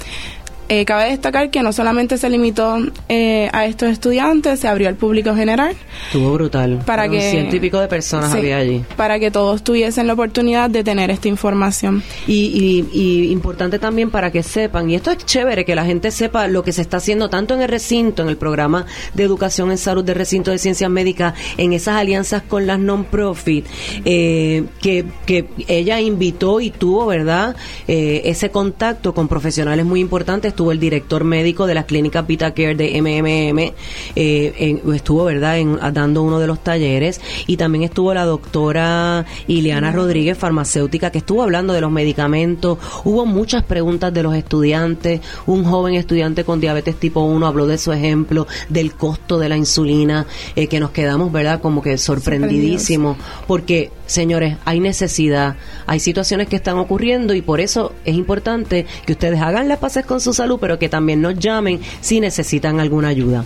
Eh, 0.72 0.86
cabe 0.86 1.10
destacar 1.10 1.50
que 1.50 1.64
no 1.64 1.74
solamente 1.74 2.20
se 2.20 2.30
limitó 2.30 2.78
eh, 3.10 3.50
a 3.54 3.66
estos 3.66 3.90
estudiantes, 3.90 4.60
se 4.60 4.68
abrió 4.68 4.88
al 4.88 4.94
público 4.94 5.34
general. 5.34 5.76
Estuvo 6.06 6.32
brutal. 6.34 6.84
Para 6.86 7.10
que 7.10 7.32
ciento 7.32 7.56
y 7.56 7.60
pico 7.60 7.80
de 7.80 7.88
personas 7.88 8.32
había 8.32 8.58
allí. 8.58 8.86
Para 8.96 9.18
que 9.18 9.32
todos 9.32 9.64
tuviesen 9.64 10.06
la 10.06 10.14
oportunidad 10.14 10.70
de 10.70 10.84
tener 10.84 11.10
esta 11.10 11.28
información. 11.28 12.04
Y, 12.28 12.86
y, 12.94 13.32
importante 13.32 13.80
también 13.80 14.12
para 14.12 14.32
que 14.32 14.44
sepan, 14.44 14.92
y 14.92 14.96
esto 14.96 15.10
es 15.10 15.26
chévere, 15.26 15.66
que 15.66 15.74
la 15.74 15.86
gente 15.86 16.12
sepa 16.12 16.48
lo 16.48 16.64
que 16.64 16.72
se 16.72 16.84
está 16.84 16.98
haciendo 16.98 17.32
tanto 17.32 17.56
en 17.56 17.64
el 17.64 17.68
recinto, 17.68 18.22
en 18.22 18.30
el 18.30 18.38
programa 18.38 18.86
de 19.16 19.24
educación 19.24 19.72
en 19.72 19.80
salud 19.80 20.04
del 20.04 20.18
recinto 20.18 20.52
de 20.52 20.60
ciencias 20.60 20.92
médicas, 20.92 21.34
en 21.58 21.74
esas 21.74 21.96
alianzas 21.96 22.44
con 22.44 22.68
las 22.68 22.78
non-profit, 22.78 23.66
eh, 24.06 24.66
que, 24.80 25.06
que 25.26 25.48
ella 25.68 26.00
invitó 26.00 26.62
y 26.62 26.70
tuvo, 26.70 27.08
¿verdad?, 27.08 27.56
ese 27.88 28.52
contacto 28.52 29.16
con 29.16 29.28
profesionales 29.28 29.84
muy 29.84 30.00
importantes 30.00 30.54
estuvo 30.60 30.74
el 30.74 30.80
director 30.82 31.24
médico 31.24 31.68
de 31.68 31.74
las 31.74 31.86
clínicas 31.86 32.28
VitaCare 32.28 32.76
de 32.76 33.02
MMM, 33.02 33.74
eh, 34.18 34.82
estuvo, 34.94 35.24
¿verdad?, 35.24 35.58
en, 35.58 35.80
dando 35.94 36.22
uno 36.22 36.38
de 36.38 36.48
los 36.48 36.62
talleres, 36.62 37.22
y 37.48 37.56
también 37.56 37.86
estuvo 37.86 38.14
la 38.14 38.26
doctora 38.26 39.26
Ileana 39.48 39.94
Rodríguez, 39.94 40.38
farmacéutica, 40.38 41.12
que 41.12 41.20
estuvo 41.20 41.44
hablando 41.44 41.72
de 41.72 41.80
los 41.80 41.92
medicamentos. 41.92 42.78
Hubo 43.06 43.26
muchas 43.26 43.64
preguntas 43.64 44.14
de 44.14 44.22
los 44.22 44.36
estudiantes. 44.36 45.22
Un 45.46 45.64
joven 45.64 45.94
estudiante 45.94 46.44
con 46.44 46.60
diabetes 46.60 46.98
tipo 46.98 47.22
1 47.22 47.48
habló 47.48 47.66
de 47.66 47.78
su 47.78 47.94
ejemplo, 47.94 48.46
del 48.68 48.96
costo 48.96 49.40
de 49.40 49.48
la 49.48 49.56
insulina, 49.56 50.26
eh, 50.58 50.68
que 50.68 50.82
nos 50.82 50.92
quedamos, 50.92 51.32
¿verdad?, 51.32 51.62
como 51.62 51.82
que 51.82 51.98
sorprendidísimos, 51.98 53.16
porque, 53.48 53.92
señores, 54.08 54.58
hay 54.66 54.82
necesidad, 54.82 55.56
hay 55.88 56.02
situaciones 56.02 56.50
que 56.50 56.58
están 56.58 56.78
ocurriendo 56.80 57.34
y 57.34 57.42
por 57.42 57.62
eso 57.62 57.94
es 58.04 58.16
importante 58.16 58.86
que 59.06 59.14
ustedes 59.14 59.40
hagan 59.40 59.70
las 59.70 59.78
paces 59.78 60.06
con 60.06 60.20
su 60.20 60.34
salud, 60.34 60.49
pero 60.58 60.80
que 60.80 60.90
también 60.90 61.22
nos 61.22 61.38
llamen 61.38 61.80
si 62.02 62.20
necesitan 62.20 62.80
alguna 62.80 63.10
ayuda. 63.10 63.46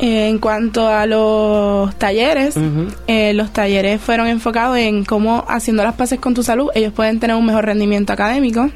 En 0.00 0.38
cuanto 0.38 0.86
a 0.86 1.06
los 1.06 1.94
talleres, 1.96 2.54
eh, 3.08 3.32
los 3.34 3.52
talleres 3.52 4.00
fueron 4.00 4.28
enfocados 4.28 4.78
en 4.78 5.04
cómo 5.04 5.44
haciendo 5.48 5.82
las 5.82 5.94
paces 5.94 6.20
con 6.20 6.34
tu 6.34 6.44
salud 6.44 6.70
ellos 6.74 6.92
pueden 6.92 7.18
tener 7.18 7.34
un 7.34 7.44
mejor 7.44 7.64
rendimiento 7.64 8.12
académico. 8.12 8.70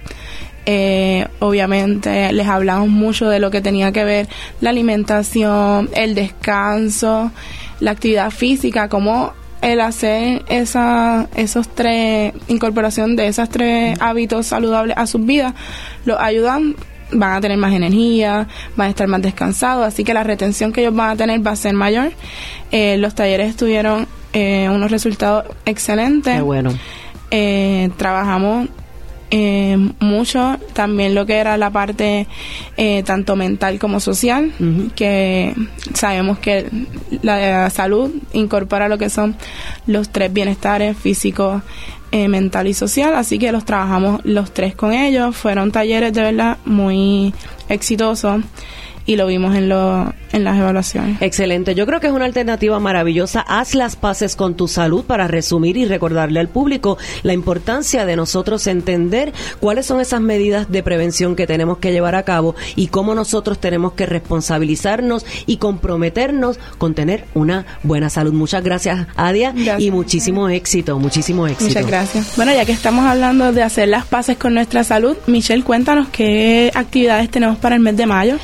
Eh, 0.66 1.26
obviamente 1.38 2.32
les 2.32 2.46
hablamos 2.46 2.88
mucho 2.88 3.28
de 3.28 3.38
lo 3.38 3.50
que 3.50 3.60
tenía 3.60 3.92
que 3.92 4.04
ver 4.04 4.28
la 4.60 4.70
alimentación, 4.70 5.90
el 5.94 6.16
descanso, 6.16 7.30
la 7.78 7.92
actividad 7.92 8.30
física, 8.30 8.88
cómo 8.88 9.32
el 9.60 9.80
hacer 9.80 10.42
esa, 10.48 11.28
esos 11.36 11.68
tres, 11.68 12.32
incorporación 12.48 13.14
de 13.14 13.28
esos 13.28 13.48
tres 13.48 13.96
hábitos 14.00 14.46
saludables 14.48 14.96
a 14.96 15.06
sus 15.06 15.24
vidas, 15.24 15.54
los 16.04 16.18
ayudan 16.20 16.74
van 17.12 17.34
a 17.34 17.40
tener 17.40 17.58
más 17.58 17.72
energía, 17.72 18.48
van 18.76 18.88
a 18.88 18.90
estar 18.90 19.06
más 19.08 19.22
descansados, 19.22 19.86
así 19.86 20.04
que 20.04 20.14
la 20.14 20.24
retención 20.24 20.72
que 20.72 20.80
ellos 20.80 20.94
van 20.94 21.10
a 21.10 21.16
tener 21.16 21.46
va 21.46 21.52
a 21.52 21.56
ser 21.56 21.74
mayor. 21.74 22.12
Eh, 22.70 22.96
los 22.98 23.14
talleres 23.14 23.56
tuvieron 23.56 24.06
eh, 24.32 24.68
unos 24.70 24.90
resultados 24.90 25.44
excelentes. 25.64 26.34
Qué 26.34 26.42
bueno. 26.42 26.72
Eh, 27.30 27.90
trabajamos 27.96 28.68
mucho 29.98 30.58
también 30.74 31.14
lo 31.14 31.24
que 31.24 31.38
era 31.38 31.56
la 31.56 31.70
parte 31.70 32.26
tanto 33.06 33.34
mental 33.34 33.78
como 33.78 33.98
social, 33.98 34.52
que 34.94 35.54
sabemos 35.94 36.38
que 36.38 36.66
la 37.22 37.70
salud 37.70 38.10
incorpora 38.34 38.88
lo 38.88 38.98
que 38.98 39.08
son 39.08 39.34
los 39.86 40.10
tres 40.10 40.30
bienestares 40.34 40.98
físicos, 40.98 41.62
eh, 42.12 42.28
mental 42.28 42.68
y 42.68 42.74
social, 42.74 43.14
así 43.14 43.38
que 43.38 43.50
los 43.52 43.64
trabajamos 43.64 44.20
los 44.24 44.52
tres 44.52 44.76
con 44.76 44.92
ellos. 44.92 45.36
Fueron 45.36 45.72
talleres 45.72 46.12
de 46.12 46.22
verdad 46.22 46.58
muy 46.64 47.34
exitosos 47.68 48.42
y 49.06 49.16
lo 49.16 49.26
vimos 49.26 49.54
en, 49.54 49.68
lo, 49.68 50.12
en 50.32 50.44
las 50.44 50.58
evaluaciones. 50.58 51.20
Excelente. 51.20 51.74
Yo 51.74 51.86
creo 51.86 52.00
que 52.00 52.06
es 52.06 52.12
una 52.12 52.24
alternativa 52.24 52.78
maravillosa. 52.80 53.40
Haz 53.40 53.74
las 53.74 53.96
paces 53.96 54.36
con 54.36 54.54
tu 54.54 54.68
salud 54.68 55.04
para 55.04 55.28
resumir 55.28 55.76
y 55.76 55.84
recordarle 55.84 56.40
al 56.40 56.48
público 56.48 56.98
la 57.22 57.32
importancia 57.32 58.04
de 58.04 58.16
nosotros 58.16 58.66
entender 58.66 59.32
cuáles 59.60 59.86
son 59.86 60.00
esas 60.00 60.20
medidas 60.20 60.70
de 60.70 60.82
prevención 60.82 61.36
que 61.36 61.46
tenemos 61.46 61.78
que 61.78 61.92
llevar 61.92 62.14
a 62.14 62.22
cabo 62.24 62.54
y 62.76 62.88
cómo 62.88 63.14
nosotros 63.14 63.58
tenemos 63.58 63.92
que 63.92 64.06
responsabilizarnos 64.06 65.26
y 65.46 65.56
comprometernos 65.56 66.58
con 66.78 66.94
tener 66.94 67.24
una 67.34 67.66
buena 67.82 68.10
salud. 68.10 68.32
Muchas 68.32 68.62
gracias, 68.62 69.06
Adia, 69.16 69.54
y 69.78 69.90
muchísimo 69.90 70.48
éxito, 70.48 70.98
muchísimo 70.98 71.46
éxito. 71.46 71.70
Muchas 71.70 71.86
gracias. 71.86 72.36
Bueno, 72.36 72.52
ya 72.54 72.64
que 72.64 72.72
estamos 72.72 73.04
hablando 73.04 73.52
de 73.52 73.62
hacer 73.62 73.88
las 73.88 74.06
paces 74.06 74.36
con 74.36 74.54
nuestra 74.54 74.84
salud, 74.84 75.16
Michelle, 75.26 75.62
cuéntanos 75.62 76.08
qué 76.08 76.70
actividades 76.74 77.30
tenemos 77.30 77.58
para 77.58 77.74
el 77.74 77.80
mes 77.80 77.96
de 77.96 78.06
mayo. 78.06 78.38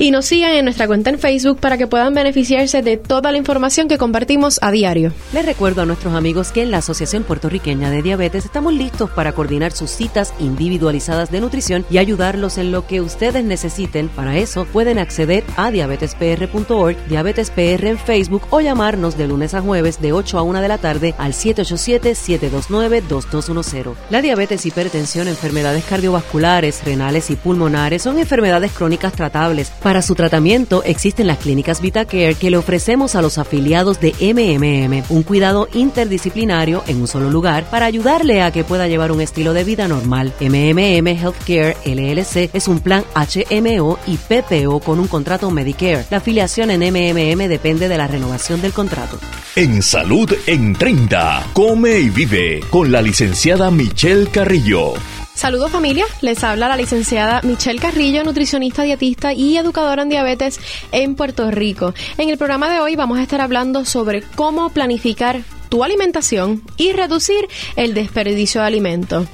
y 0.00 0.10
nos 0.10 0.24
sigan 0.24 0.52
en 0.52 0.64
nuestra 0.64 0.86
cuenta 0.86 1.10
en 1.10 1.18
Facebook 1.18 1.60
para 1.60 1.76
que 1.76 1.86
puedan 1.86 2.14
beneficiarse 2.14 2.80
de 2.80 2.96
toda 2.96 3.30
la 3.30 3.36
información 3.36 3.86
que 3.86 3.98
compartimos 3.98 4.58
a 4.62 4.70
diario. 4.70 5.12
Les 5.34 5.44
recuerdo 5.44 5.82
a 5.82 5.86
nuestros 5.86 6.14
amigos 6.14 6.52
que 6.52 6.62
en 6.62 6.70
la 6.70 6.78
Asociación 6.78 7.22
Puertorriqueña 7.22 7.90
de 7.90 8.00
Diabetes 8.00 8.46
estamos 8.46 8.72
listos 8.72 9.10
para 9.10 9.32
coordinar 9.32 9.72
sus 9.72 9.90
citas 9.90 10.32
individualizadas 10.38 11.30
de 11.30 11.42
nutrición 11.42 11.84
y 11.90 11.98
ayudarlos 11.98 12.56
en 12.56 12.72
lo 12.72 12.86
que 12.86 13.02
ustedes 13.02 13.44
necesiten. 13.44 14.08
Para 14.08 14.38
eso 14.38 14.64
pueden 14.64 14.98
acceder 14.98 15.44
a 15.58 15.70
diabetespr.org, 15.70 16.96
diabetespr 17.06 17.84
en 17.84 17.98
Facebook 17.98 18.46
o 18.48 18.62
llamarnos 18.62 19.18
de 19.18 19.28
lunes 19.28 19.52
a 19.52 19.60
jueves 19.60 20.00
de 20.00 20.14
8 20.14 20.38
a 20.38 20.42
1 20.42 20.62
de 20.62 20.68
la 20.68 20.78
tarde 20.78 21.14
al 21.18 21.34
787-729-2210. 21.34 23.96
La 24.08 24.22
diabetes, 24.22 24.64
hipertensión, 24.64 25.28
enfermedades 25.28 25.84
cardiovasculares, 25.84 26.82
renales 26.86 27.28
y 27.28 27.36
pulmonares 27.36 28.00
son 28.00 28.18
enfermedades 28.18 28.72
crónicas 28.72 29.12
tratables. 29.12 29.70
Su 30.00 30.14
tratamiento 30.14 30.84
existen 30.84 31.26
las 31.26 31.38
clínicas 31.38 31.80
VitaCare 31.80 32.36
que 32.36 32.50
le 32.50 32.56
ofrecemos 32.56 33.16
a 33.16 33.22
los 33.22 33.38
afiliados 33.38 33.98
de 34.00 34.12
MMM, 34.20 35.02
un 35.08 35.22
cuidado 35.24 35.68
interdisciplinario 35.74 36.84
en 36.86 37.00
un 37.00 37.08
solo 37.08 37.28
lugar 37.28 37.68
para 37.68 37.86
ayudarle 37.86 38.40
a 38.40 38.52
que 38.52 38.62
pueda 38.62 38.86
llevar 38.86 39.10
un 39.10 39.20
estilo 39.20 39.52
de 39.52 39.64
vida 39.64 39.88
normal. 39.88 40.32
MMM 40.40 41.08
Healthcare 41.08 41.76
LLC 41.84 42.50
es 42.52 42.68
un 42.68 42.78
plan 42.78 43.04
HMO 43.16 43.98
y 44.06 44.16
PPO 44.16 44.78
con 44.78 45.00
un 45.00 45.08
contrato 45.08 45.50
Medicare. 45.50 46.06
La 46.08 46.18
afiliación 46.18 46.70
en 46.70 46.80
MMM 46.80 47.48
depende 47.48 47.88
de 47.88 47.98
la 47.98 48.06
renovación 48.06 48.62
del 48.62 48.72
contrato. 48.72 49.18
En 49.56 49.82
Salud 49.82 50.32
en 50.46 50.74
30, 50.74 51.48
come 51.52 51.98
y 51.98 52.10
vive 52.10 52.60
con 52.70 52.92
la 52.92 53.02
licenciada 53.02 53.72
Michelle 53.72 54.28
Carrillo. 54.28 54.94
Saludos 55.34 55.70
familia, 55.70 56.04
les 56.20 56.44
habla 56.44 56.68
la 56.68 56.76
licenciada 56.76 57.40
Michelle 57.42 57.80
Carrillo, 57.80 58.24
nutricionista, 58.24 58.82
dietista 58.82 59.32
y 59.32 59.56
educadora 59.56 60.02
en 60.02 60.10
diabetes 60.10 60.60
en 60.92 61.14
Puerto 61.14 61.50
Rico. 61.50 61.94
En 62.18 62.28
el 62.28 62.36
programa 62.36 62.70
de 62.70 62.80
hoy 62.80 62.96
vamos 62.96 63.18
a 63.18 63.22
estar 63.22 63.40
hablando 63.40 63.84
sobre 63.84 64.22
cómo 64.22 64.68
planificar 64.70 65.40
tu 65.70 65.82
alimentación 65.84 66.62
y 66.76 66.92
reducir 66.92 67.48
el 67.76 67.94
desperdicio 67.94 68.60
de 68.60 68.66
alimentos. 68.66 69.26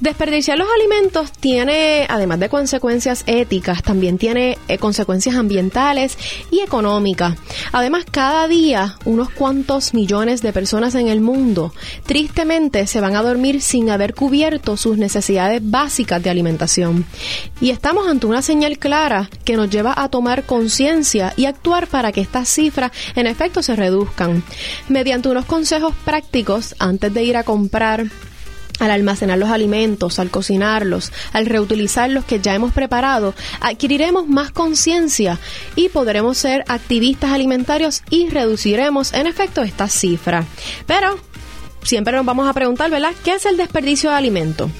Desperdiciar 0.00 0.58
los 0.58 0.66
alimentos 0.74 1.30
tiene, 1.30 2.06
además 2.08 2.40
de 2.40 2.48
consecuencias 2.48 3.22
éticas, 3.26 3.82
también 3.82 4.18
tiene 4.18 4.58
eh, 4.66 4.78
consecuencias 4.78 5.36
ambientales 5.36 6.18
y 6.50 6.60
económicas. 6.60 7.36
Además, 7.70 8.04
cada 8.10 8.48
día 8.48 8.96
unos 9.04 9.30
cuantos 9.30 9.94
millones 9.94 10.42
de 10.42 10.52
personas 10.52 10.94
en 10.94 11.08
el 11.08 11.20
mundo 11.20 11.72
tristemente 12.06 12.86
se 12.86 13.00
van 13.00 13.14
a 13.14 13.22
dormir 13.22 13.60
sin 13.60 13.90
haber 13.90 14.14
cubierto 14.14 14.76
sus 14.76 14.96
necesidades 14.96 15.60
básicas 15.62 16.22
de 16.22 16.30
alimentación. 16.30 17.04
Y 17.60 17.70
estamos 17.70 18.08
ante 18.08 18.26
una 18.26 18.42
señal 18.42 18.78
clara 18.78 19.28
que 19.44 19.56
nos 19.56 19.68
lleva 19.68 19.94
a 19.96 20.08
tomar 20.08 20.44
conciencia 20.44 21.34
y 21.36 21.44
actuar 21.44 21.88
para 21.88 22.10
que 22.10 22.22
estas 22.22 22.48
cifras 22.48 22.90
en 23.14 23.26
efecto 23.26 23.62
se 23.62 23.76
reduzcan. 23.76 24.42
Mediante 24.88 25.28
unos 25.28 25.44
consejos 25.44 25.73
prácticos 26.04 26.74
antes 26.78 27.12
de 27.12 27.24
ir 27.24 27.36
a 27.36 27.44
comprar 27.44 28.06
al 28.80 28.90
almacenar 28.90 29.38
los 29.38 29.50
alimentos, 29.50 30.18
al 30.18 30.30
cocinarlos, 30.30 31.12
al 31.32 31.46
reutilizar 31.46 32.10
los 32.10 32.24
que 32.24 32.40
ya 32.40 32.54
hemos 32.54 32.72
preparado, 32.72 33.34
adquiriremos 33.60 34.26
más 34.26 34.50
conciencia 34.50 35.38
y 35.76 35.88
podremos 35.88 36.38
ser 36.38 36.64
activistas 36.68 37.32
alimentarios 37.32 38.02
y 38.10 38.28
reduciremos 38.28 39.12
en 39.12 39.26
efecto 39.26 39.62
esta 39.62 39.88
cifra. 39.88 40.44
Pero 40.86 41.18
siempre 41.82 42.16
nos 42.16 42.26
vamos 42.26 42.48
a 42.48 42.52
preguntar, 42.52 42.90
¿verdad? 42.90 43.12
¿Qué 43.22 43.34
es 43.34 43.46
el 43.46 43.56
desperdicio 43.56 44.10
de 44.10 44.16
alimentos? 44.16 44.70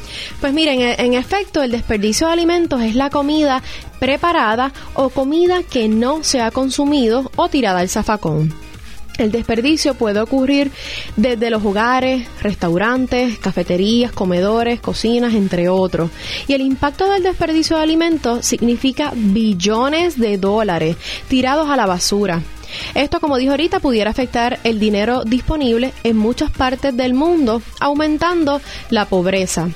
Pues 0.41 0.53
miren, 0.53 0.81
en 0.81 1.15
efecto, 1.15 1.63
el 1.63 1.71
desperdicio 1.71 2.27
de 2.27 2.33
alimentos 2.33 2.83
es 2.83 2.95
la 2.95 3.11
comida 3.11 3.63
preparada 4.01 4.73
o 4.95 5.11
comida 5.11 5.63
que 5.63 5.89
no 5.89 6.25
se 6.25 6.41
ha 6.41 6.51
consumido 6.51 7.31
o 7.37 7.49
tirada 7.49 7.81
al 7.81 7.89
zafacón. 7.89 8.64
El 9.19 9.31
desperdicio 9.31 9.95
puede 9.95 10.21
ocurrir 10.21 10.73
desde 11.17 11.51
los 11.51 11.65
hogares, 11.65 12.27
restaurantes, 12.43 13.39
cafeterías, 13.39 14.11
comedores, 14.11 14.81
cocinas, 14.81 15.35
entre 15.35 15.69
otros. 15.69 16.11
Y 16.49 16.55
el 16.55 16.63
impacto 16.63 17.09
del 17.09 17.23
desperdicio 17.23 17.77
de 17.77 17.83
alimentos 17.83 18.45
significa 18.45 19.13
billones 19.15 20.19
de 20.19 20.37
dólares 20.37 20.97
tirados 21.29 21.71
a 21.71 21.77
la 21.77 21.87
basura. 21.87 22.43
Esto, 22.95 23.21
como 23.21 23.37
dijo 23.37 23.53
ahorita, 23.53 23.79
pudiera 23.79 24.11
afectar 24.11 24.59
el 24.65 24.81
dinero 24.81 25.23
disponible 25.25 25.93
en 26.03 26.17
muchas 26.17 26.51
partes 26.51 26.97
del 26.97 27.15
mundo, 27.15 27.63
aumentando 27.79 28.61
la 28.91 29.05
pobreza. 29.05 29.69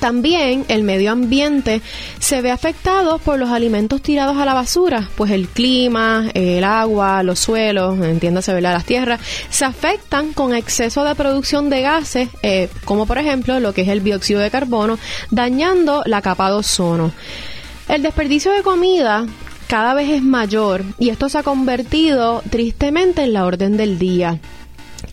También 0.00 0.64
el 0.68 0.82
medio 0.82 1.12
ambiente 1.12 1.80
se 2.18 2.42
ve 2.42 2.50
afectado 2.50 3.18
por 3.18 3.38
los 3.38 3.50
alimentos 3.50 4.02
tirados 4.02 4.36
a 4.36 4.44
la 4.44 4.54
basura, 4.54 5.08
pues 5.16 5.30
el 5.30 5.48
clima, 5.48 6.30
el 6.34 6.64
agua, 6.64 7.22
los 7.22 7.38
suelos, 7.38 7.98
entiéndase, 8.00 8.52
¿verdad? 8.52 8.74
las 8.74 8.84
tierras, 8.84 9.20
se 9.50 9.64
afectan 9.64 10.32
con 10.32 10.54
exceso 10.54 11.04
de 11.04 11.14
producción 11.14 11.70
de 11.70 11.82
gases, 11.82 12.28
eh, 12.42 12.68
como 12.84 13.06
por 13.06 13.18
ejemplo 13.18 13.58
lo 13.60 13.72
que 13.72 13.82
es 13.82 13.88
el 13.88 14.04
dióxido 14.04 14.40
de 14.40 14.50
carbono, 14.50 14.98
dañando 15.30 16.02
la 16.06 16.22
capa 16.22 16.50
de 16.50 16.56
ozono. 16.56 17.12
El 17.88 18.02
desperdicio 18.02 18.52
de 18.52 18.62
comida 18.62 19.26
cada 19.68 19.94
vez 19.94 20.10
es 20.10 20.22
mayor 20.22 20.84
y 20.98 21.10
esto 21.10 21.28
se 21.28 21.38
ha 21.38 21.42
convertido 21.42 22.42
tristemente 22.50 23.22
en 23.22 23.32
la 23.32 23.44
orden 23.44 23.76
del 23.76 23.98
día. 23.98 24.40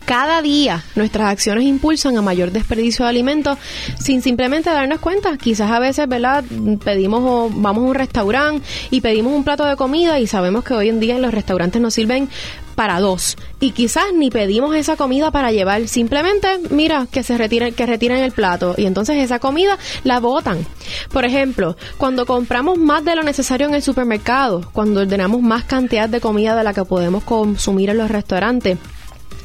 Cada 0.04 0.42
día 0.42 0.84
nuestras 0.96 1.30
acciones 1.30 1.64
impulsan 1.64 2.16
a 2.18 2.22
mayor 2.22 2.50
desperdicio 2.52 3.04
de 3.04 3.10
alimentos 3.10 3.58
sin 3.98 4.20
simplemente 4.20 4.68
darnos 4.68 5.00
cuenta. 5.00 5.38
Quizás 5.38 5.70
a 5.70 5.78
veces, 5.78 6.06
¿verdad? 6.06 6.44
Pedimos 6.84 7.22
o 7.24 7.50
vamos 7.50 7.84
a 7.84 7.86
un 7.86 7.94
restaurante 7.94 8.66
y 8.90 9.00
pedimos 9.00 9.32
un 9.32 9.44
plato 9.44 9.64
de 9.64 9.76
comida 9.76 10.20
y 10.20 10.26
sabemos 10.26 10.62
que 10.62 10.74
hoy 10.74 10.90
en 10.90 11.00
día 11.00 11.16
en 11.16 11.22
los 11.22 11.32
restaurantes 11.32 11.80
nos 11.80 11.94
sirven 11.94 12.28
para 12.74 13.00
dos 13.00 13.36
y 13.60 13.70
quizás 13.70 14.06
ni 14.14 14.30
pedimos 14.30 14.74
esa 14.74 14.96
comida 14.96 15.30
para 15.30 15.52
llevar 15.52 15.86
simplemente 15.86 16.48
mira 16.70 17.06
que 17.10 17.22
se 17.22 17.38
retiren 17.38 17.72
que 17.72 17.86
retiren 17.86 18.18
el 18.18 18.32
plato 18.32 18.74
y 18.76 18.86
entonces 18.86 19.16
esa 19.18 19.38
comida 19.38 19.78
la 20.02 20.18
botan 20.18 20.66
por 21.12 21.24
ejemplo 21.24 21.76
cuando 21.98 22.26
compramos 22.26 22.76
más 22.76 23.04
de 23.04 23.14
lo 23.14 23.22
necesario 23.22 23.68
en 23.68 23.74
el 23.74 23.82
supermercado 23.82 24.68
cuando 24.72 25.02
ordenamos 25.02 25.40
más 25.40 25.62
cantidad 25.62 26.08
de 26.08 26.20
comida 26.20 26.56
de 26.56 26.64
la 26.64 26.74
que 26.74 26.84
podemos 26.84 27.22
consumir 27.22 27.90
en 27.90 27.98
los 27.98 28.10
restaurantes 28.10 28.76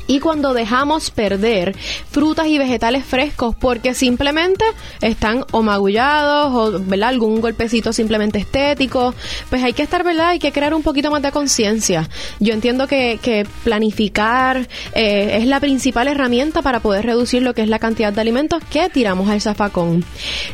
y 0.09 0.19
cuando 0.19 0.55
dejamos 0.55 1.11
perder 1.11 1.75
frutas 2.09 2.47
y 2.47 2.57
vegetales 2.57 3.05
frescos 3.05 3.55
porque 3.55 3.93
simplemente 3.93 4.65
están 5.01 5.45
o 5.51 5.61
magullados 5.61 6.51
o 6.51 7.05
algún 7.05 7.41
golpecito 7.41 7.93
simplemente 7.93 8.39
estético, 8.39 9.13
pues 9.51 9.63
hay 9.63 9.73
que 9.73 9.83
estar, 9.83 10.03
¿verdad? 10.03 10.29
Hay 10.29 10.39
que 10.39 10.51
crear 10.51 10.73
un 10.73 10.81
poquito 10.81 11.11
más 11.11 11.21
de 11.21 11.31
conciencia. 11.31 12.09
Yo 12.39 12.55
entiendo 12.55 12.87
que, 12.87 13.19
que 13.21 13.45
planificar 13.63 14.67
eh, 14.95 15.37
es 15.39 15.45
la 15.45 15.59
principal 15.59 16.07
herramienta 16.07 16.63
para 16.63 16.79
poder 16.79 17.05
reducir 17.05 17.43
lo 17.43 17.53
que 17.53 17.61
es 17.61 17.69
la 17.69 17.77
cantidad 17.77 18.11
de 18.11 18.19
alimentos 18.19 18.63
que 18.71 18.89
tiramos 18.89 19.29
al 19.29 19.41
zafacón. 19.41 20.03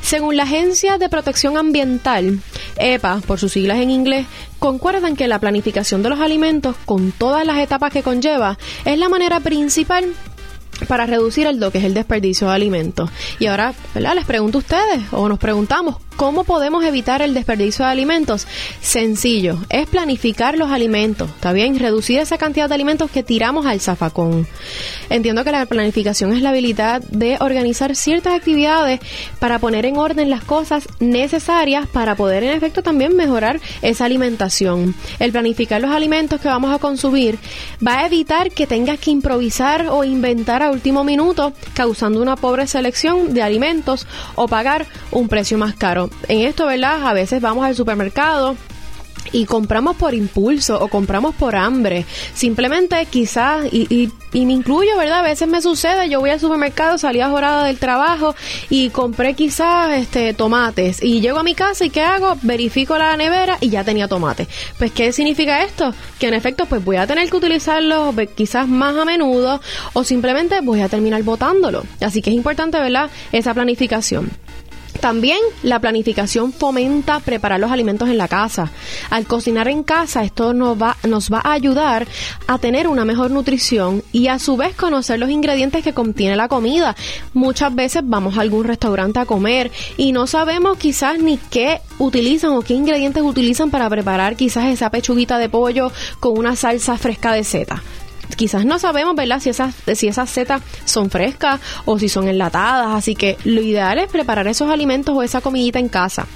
Según 0.02 0.36
la 0.36 0.44
Agencia 0.44 0.98
de 0.98 1.08
Protección 1.08 1.56
Ambiental, 1.56 2.40
EPA, 2.78 3.22
por 3.26 3.40
sus 3.40 3.54
siglas 3.54 3.80
en 3.80 3.90
inglés, 3.90 4.26
concuerdan 4.60 5.16
que 5.16 5.28
la 5.28 5.40
planificación 5.40 6.04
de 6.04 6.10
los 6.10 6.20
alimentos, 6.20 6.76
con 6.86 7.12
todas 7.12 7.46
las 7.46 7.58
etapas 7.60 7.92
que 7.92 8.04
conlleva, 8.04 8.58
es 8.86 8.98
la 8.98 9.10
manera 9.10 9.40
principal 9.40 10.06
para 10.88 11.06
reducir 11.06 11.48
el 11.48 11.60
do 11.60 11.72
que 11.72 11.78
es 11.78 11.84
el 11.84 11.94
desperdicio 11.94 12.48
de 12.48 12.54
alimentos. 12.54 13.10
Y 13.40 13.48
ahora, 13.48 13.74
¿verdad? 13.94 14.16
Les 14.16 14.26
pregunto 14.26 14.58
a 14.58 14.60
ustedes 14.60 15.04
o 15.12 15.30
nos 15.30 15.40
preguntamos, 15.40 15.98
¿Cómo 16.16 16.46
podemos 16.46 16.86
evitar 16.86 17.22
el 17.22 17.34
desperdicio 17.34 17.84
de 17.84 17.92
alimentos? 17.92 18.48
Sencillo, 18.80 19.58
es 19.68 19.86
planificar 19.88 20.58
los 20.58 20.72
alimentos, 20.72 21.30
¿está 21.30 21.52
bien? 21.52 21.78
Reducir 21.78 22.20
esa 22.20 22.38
cantidad 22.38 22.70
de 22.70 22.76
alimentos 22.76 23.12
que 23.12 23.22
tiramos 23.22 23.66
al 23.66 23.82
zafacón. 23.82 24.48
Entiendo 25.10 25.44
que 25.44 25.52
la 25.52 25.66
planificación 25.66 26.32
es 26.32 26.42
la 26.42 26.52
habilidad 26.52 27.02
de 27.02 27.36
organizar 27.42 27.98
ciertas 27.98 28.34
actividades 28.34 29.02
para 29.40 29.60
poner 29.60 29.86
en 29.86 29.98
orden 29.98 30.30
las 30.30 30.42
cosas 30.46 30.88
necesarias 31.02 31.86
para 31.86 32.16
poder 32.16 32.44
en 32.44 32.52
efecto 32.52 32.82
también 32.82 33.18
mejorar 33.18 33.60
esa 33.82 34.06
alimentación. 34.06 34.96
El 35.20 35.34
planificar 35.34 35.82
los 35.82 35.92
alimentos 35.92 36.40
que 36.40 36.48
vamos 36.48 36.74
a 36.74 36.80
consumir 36.80 37.38
va 37.86 38.00
a 38.00 38.06
evitar 38.06 38.52
que 38.52 38.68
tengas 38.68 39.00
que 39.00 39.12
improvisar 39.12 39.88
o 39.90 40.06
inventar 40.06 40.64
a 40.64 40.72
último 40.72 41.04
minuto, 41.04 41.52
causando 41.74 42.22
una 42.22 42.38
pobre 42.38 42.68
selección 42.68 43.34
de 43.34 43.44
alimentos 43.44 44.08
o 44.36 44.48
pagar 44.48 44.86
un 45.12 45.28
precio 45.28 45.58
más 45.58 45.76
caro 45.76 46.05
en 46.28 46.42
esto, 46.42 46.66
¿verdad? 46.66 47.08
A 47.08 47.14
veces 47.14 47.42
vamos 47.42 47.66
al 47.66 47.76
supermercado 47.76 48.56
y 49.32 49.46
compramos 49.46 49.96
por 49.98 50.14
impulso 50.14 50.80
o 50.80 50.88
compramos 50.88 51.36
por 51.36 51.56
hambre. 51.56 52.06
Simplemente 52.34 53.06
quizás, 53.10 53.66
y, 53.72 54.12
y, 54.34 54.46
me 54.46 54.54
incluyo, 54.54 54.98
¿verdad? 54.98 55.20
A 55.20 55.24
veces 55.24 55.48
me 55.48 55.62
sucede, 55.62 56.10
yo 56.10 56.20
voy 56.20 56.30
al 56.30 56.40
supermercado, 56.40 56.98
salí 56.98 57.22
a 57.22 57.30
jorada 57.30 57.66
del 57.66 57.78
trabajo 57.78 58.36
y 58.70 58.90
compré 58.90 59.34
quizás 59.34 59.94
este 59.94 60.34
tomates 60.34 61.02
y 61.02 61.22
llego 61.22 61.40
a 61.40 61.44
mi 61.44 61.56
casa 61.56 61.86
y 61.86 61.90
¿qué 61.90 62.02
hago? 62.02 62.38
Verifico 62.42 62.98
la 62.98 63.16
nevera 63.16 63.58
y 63.62 63.70
ya 63.70 63.84
tenía 63.84 64.08
tomate. 64.08 64.48
Pues 64.78 64.92
¿qué 64.92 65.12
significa 65.12 65.64
esto? 65.64 65.94
Que 66.20 66.28
en 66.28 66.34
efecto 66.34 66.66
pues 66.66 66.84
voy 66.84 66.98
a 66.98 67.08
tener 67.08 67.30
que 67.30 67.38
utilizarlo 67.38 68.14
quizás 68.36 68.68
más 68.68 68.96
a 68.98 69.06
menudo 69.06 69.62
o 69.94 70.04
simplemente 70.04 70.60
voy 70.62 70.82
a 70.82 70.90
terminar 70.90 71.24
botándolo. 71.24 71.84
Así 72.02 72.22
que 72.22 72.30
es 72.30 72.36
importante, 72.36 72.78
¿verdad? 72.80 73.10
Esa 73.32 73.54
planificación. 73.54 74.45
También 75.06 75.38
la 75.62 75.78
planificación 75.78 76.52
fomenta 76.52 77.20
preparar 77.20 77.60
los 77.60 77.72
alimentos 77.72 78.10
en 78.10 78.18
la 78.18 78.28
casa. 78.28 78.72
Al 79.12 79.28
cocinar 79.28 79.68
en 79.68 79.84
casa, 79.84 80.24
esto 80.24 80.52
nos 80.56 80.82
va, 80.82 80.98
nos 81.08 81.32
va 81.32 81.42
a 81.44 81.52
ayudar 81.52 82.08
a 82.48 82.58
tener 82.58 82.88
una 82.88 83.06
mejor 83.06 83.30
nutrición 83.30 84.02
y 84.12 84.30
a 84.30 84.40
su 84.40 84.58
vez 84.58 84.76
conocer 84.76 85.20
los 85.20 85.30
ingredientes 85.30 85.84
que 85.84 85.94
contiene 85.94 86.36
la 86.36 86.48
comida. 86.48 86.96
Muchas 87.36 87.76
veces 87.76 88.02
vamos 88.04 88.36
a 88.36 88.42
algún 88.42 88.64
restaurante 88.64 89.20
a 89.20 89.28
comer 89.28 89.72
y 89.96 90.12
no 90.12 90.26
sabemos 90.26 90.80
quizás 90.80 91.20
ni 91.20 91.38
qué 91.38 91.82
utilizan 92.00 92.54
o 92.54 92.64
qué 92.64 92.74
ingredientes 92.74 93.22
utilizan 93.22 93.70
para 93.70 93.88
preparar 93.92 94.36
quizás 94.36 94.66
esa 94.66 94.90
pechuguita 94.90 95.38
de 95.38 95.50
pollo 95.50 95.92
con 96.20 96.36
una 96.36 96.56
salsa 96.56 96.98
fresca 96.98 97.32
de 97.32 97.44
seta 97.44 97.84
quizás 98.36 98.66
no 98.66 98.80
sabemos, 98.80 99.16
¿verdad? 99.16 99.40
Si 99.40 99.50
esas, 99.50 99.76
si 99.94 100.08
esas 100.08 100.30
setas 100.30 100.62
son 100.86 101.10
frescas 101.10 101.60
o 101.86 102.00
si 102.00 102.10
son 102.10 102.28
enlatadas. 102.28 102.88
Así 102.94 103.16
que 103.16 103.38
lo 103.44 103.62
ideal 103.62 104.00
es 104.00 104.10
preparar 104.10 104.48
esos 104.48 104.70
alimentos 104.70 105.16
o 105.16 105.24
esa 105.24 105.42
comidita 105.42 105.80
en 105.80 105.90
casa. 105.90 106.28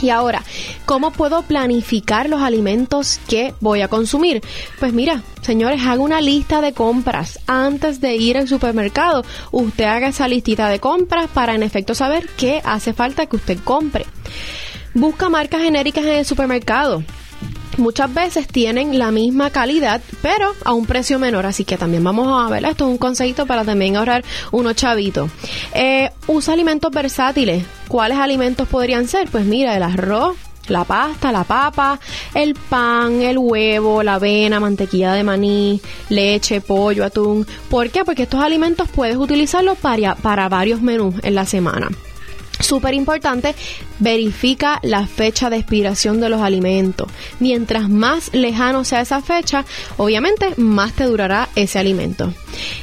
Y 0.00 0.10
ahora, 0.10 0.42
¿cómo 0.84 1.12
puedo 1.12 1.42
planificar 1.42 2.28
los 2.28 2.42
alimentos 2.42 3.20
que 3.28 3.54
voy 3.60 3.82
a 3.82 3.88
consumir? 3.88 4.42
Pues 4.80 4.92
mira, 4.92 5.22
señores, 5.42 5.82
haga 5.82 6.02
una 6.02 6.20
lista 6.20 6.60
de 6.60 6.72
compras 6.72 7.38
antes 7.46 8.00
de 8.00 8.16
ir 8.16 8.36
al 8.36 8.48
supermercado. 8.48 9.24
Usted 9.52 9.84
haga 9.84 10.08
esa 10.08 10.26
listita 10.26 10.68
de 10.68 10.80
compras 10.80 11.28
para 11.32 11.54
en 11.54 11.62
efecto 11.62 11.94
saber 11.94 12.28
qué 12.36 12.60
hace 12.64 12.94
falta 12.94 13.26
que 13.26 13.36
usted 13.36 13.58
compre. 13.62 14.06
Busca 14.94 15.28
marcas 15.28 15.62
genéricas 15.62 16.04
en 16.04 16.14
el 16.14 16.26
supermercado 16.26 17.04
muchas 17.78 18.12
veces 18.12 18.46
tienen 18.46 18.98
la 18.98 19.10
misma 19.10 19.50
calidad, 19.50 20.00
pero 20.20 20.52
a 20.64 20.72
un 20.72 20.86
precio 20.86 21.18
menor. 21.18 21.46
Así 21.46 21.64
que 21.64 21.76
también 21.76 22.04
vamos 22.04 22.28
a 22.28 22.50
ver, 22.50 22.64
esto 22.64 22.84
es 22.86 22.90
un 22.90 22.98
consejito 22.98 23.46
para 23.46 23.64
también 23.64 23.96
ahorrar 23.96 24.24
unos 24.50 24.76
chavitos. 24.76 25.30
Eh, 25.74 26.10
usa 26.26 26.54
alimentos 26.54 26.90
versátiles. 26.90 27.64
¿Cuáles 27.88 28.18
alimentos 28.18 28.68
podrían 28.68 29.08
ser? 29.08 29.28
Pues 29.28 29.44
mira, 29.44 29.76
el 29.76 29.82
arroz, 29.82 30.36
la 30.68 30.84
pasta, 30.84 31.32
la 31.32 31.44
papa, 31.44 31.98
el 32.34 32.54
pan, 32.54 33.22
el 33.22 33.38
huevo, 33.38 34.02
la 34.02 34.14
avena, 34.14 34.60
mantequilla 34.60 35.12
de 35.12 35.24
maní, 35.24 35.80
leche, 36.08 36.60
pollo, 36.60 37.04
atún. 37.04 37.46
¿Por 37.68 37.90
qué? 37.90 38.04
Porque 38.04 38.24
estos 38.24 38.42
alimentos 38.42 38.88
puedes 38.88 39.16
utilizarlos 39.16 39.78
para, 39.78 40.14
para 40.14 40.48
varios 40.48 40.80
menús 40.80 41.14
en 41.22 41.34
la 41.34 41.46
semana. 41.46 41.88
Súper 42.62 42.94
importante, 42.94 43.54
verifica 43.98 44.78
la 44.82 45.06
fecha 45.06 45.50
de 45.50 45.56
expiración 45.56 46.20
de 46.20 46.28
los 46.28 46.40
alimentos. 46.40 47.08
Mientras 47.40 47.88
más 47.88 48.32
lejano 48.32 48.84
sea 48.84 49.00
esa 49.00 49.20
fecha, 49.20 49.64
obviamente 49.96 50.54
más 50.56 50.92
te 50.92 51.04
durará 51.04 51.48
ese 51.56 51.80
alimento. 51.80 52.32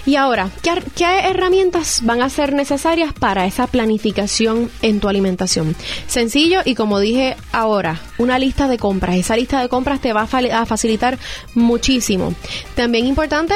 Y 0.06 0.16
ahora, 0.18 0.50
¿qué, 0.62 0.84
¿qué, 0.96 1.06
herramientas 1.30 2.02
van 2.04 2.22
a 2.22 2.30
ser 2.30 2.54
necesarias 2.54 3.14
para 3.14 3.46
esa 3.46 3.68
planificación 3.68 4.70
en 4.82 5.00
tu 5.00 5.08
alimentación? 5.08 5.76
Sencillo 6.08 6.60
y 6.66 6.76
como 6.76 7.00
dije 7.00 7.38
ahora, 7.54 8.02
una 8.18 8.38
lista 8.38 8.68
de 8.68 8.78
compras. 8.78 9.16
Esa 9.16 9.38
lista 9.38 9.62
de 9.62 9.70
compras 9.70 10.02
te 10.02 10.14
va 10.14 10.24
a 10.24 10.66
facilitar 10.66 11.18
muchísimo. 11.56 12.34
También 12.76 13.08
importante, 13.08 13.56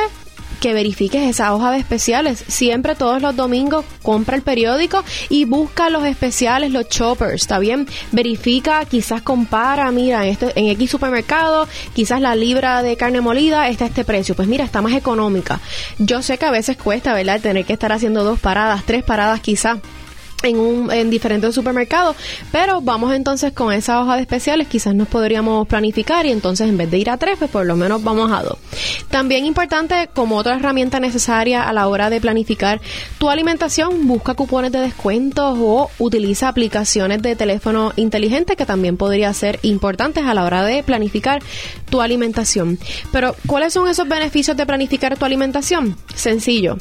que 0.64 0.74
verifiques 0.74 1.22
esa 1.22 1.54
hoja 1.54 1.72
de 1.72 1.78
especiales. 1.80 2.42
Siempre 2.48 2.96
todos 2.96 3.22
los 3.22 3.36
domingos 3.36 3.84
compra 4.02 4.38
el 4.38 4.44
periódico 4.44 5.04
y 5.28 5.44
busca 5.44 5.90
los 5.90 6.06
especiales, 6.06 6.72
los 6.72 6.88
choppers, 6.88 7.42
¿está 7.42 7.60
bien? 7.60 7.86
Verifica, 8.14 8.86
quizás 8.86 9.22
compara, 9.22 9.92
mira, 9.92 10.26
este, 10.26 10.58
en 10.58 10.68
X 10.68 10.90
supermercado, 10.90 11.68
quizás 11.94 12.22
la 12.22 12.34
libra 12.38 12.82
de 12.82 12.96
carne 12.96 13.20
molida 13.20 13.68
está 13.68 13.84
a 13.84 13.88
este 13.90 14.06
precio. 14.06 14.36
Pues 14.36 14.48
mira, 14.48 14.64
está 14.64 14.82
más 14.82 14.94
económica. 14.94 15.60
Yo 16.00 16.22
sé 16.22 16.38
que 16.38 16.46
a 16.46 16.52
veces 16.52 16.78
cuesta, 16.78 17.14
¿verdad? 17.14 17.42
Tener 17.42 17.66
que 17.66 17.74
estar 17.74 17.92
haciendo 17.92 18.24
dos 18.24 18.40
paradas, 18.40 18.86
tres 18.86 19.04
paradas 19.04 19.42
quizás 19.42 19.80
en, 20.44 20.60
un, 20.60 20.92
en 20.92 21.10
diferentes 21.10 21.56
supermercados, 21.56 22.16
pero 22.52 22.82
vamos 22.82 23.14
entonces 23.14 23.54
con 23.54 23.74
esa 23.74 24.02
hoja 24.02 24.16
de 24.16 24.22
especiales, 24.22 24.68
quizás 24.68 24.94
nos 24.94 25.08
podríamos 25.08 25.68
planificar 25.68 26.26
y 26.26 26.32
entonces 26.32 26.70
en 26.70 26.78
vez 26.78 26.92
de 26.92 26.98
ir 26.98 27.10
a 27.10 27.18
tres, 27.18 27.38
pues 27.40 27.50
por 27.50 27.66
lo 27.66 27.76
menos 27.76 28.04
vamos 28.04 28.32
a 28.32 28.44
dos. 28.44 28.58
También 29.10 29.46
importante, 29.46 30.10
como 30.14 30.38
otra 30.38 30.56
herramienta 30.56 31.00
necesaria 31.00 31.64
a 31.64 31.74
la 31.74 31.88
hora 31.88 32.10
de 32.10 32.22
planificar 32.22 32.82
tu 33.18 33.30
alimentación, 33.30 34.08
busca 34.08 34.34
cupones 34.34 34.72
de 34.72 34.80
descuentos 34.80 35.58
o 35.60 35.90
utiliza 36.00 36.48
aplicaciones 36.48 37.22
de 37.22 37.36
teléfono 37.36 37.94
inteligente 37.96 38.56
que 38.56 38.66
también 38.66 38.98
podría 38.98 39.34
ser 39.34 39.60
importantes 39.62 40.26
a 40.26 40.34
la 40.34 40.44
hora 40.44 40.64
de 40.64 40.84
planificar 40.84 41.42
tu 41.90 42.02
alimentación. 42.02 42.78
Pero, 43.12 43.36
¿cuáles 43.48 43.74
son 43.74 43.88
esos 43.88 44.08
beneficios 44.08 44.58
de 44.58 44.66
planificar 44.66 45.18
tu 45.18 45.26
alimentación? 45.26 45.96
Sencillo 46.16 46.78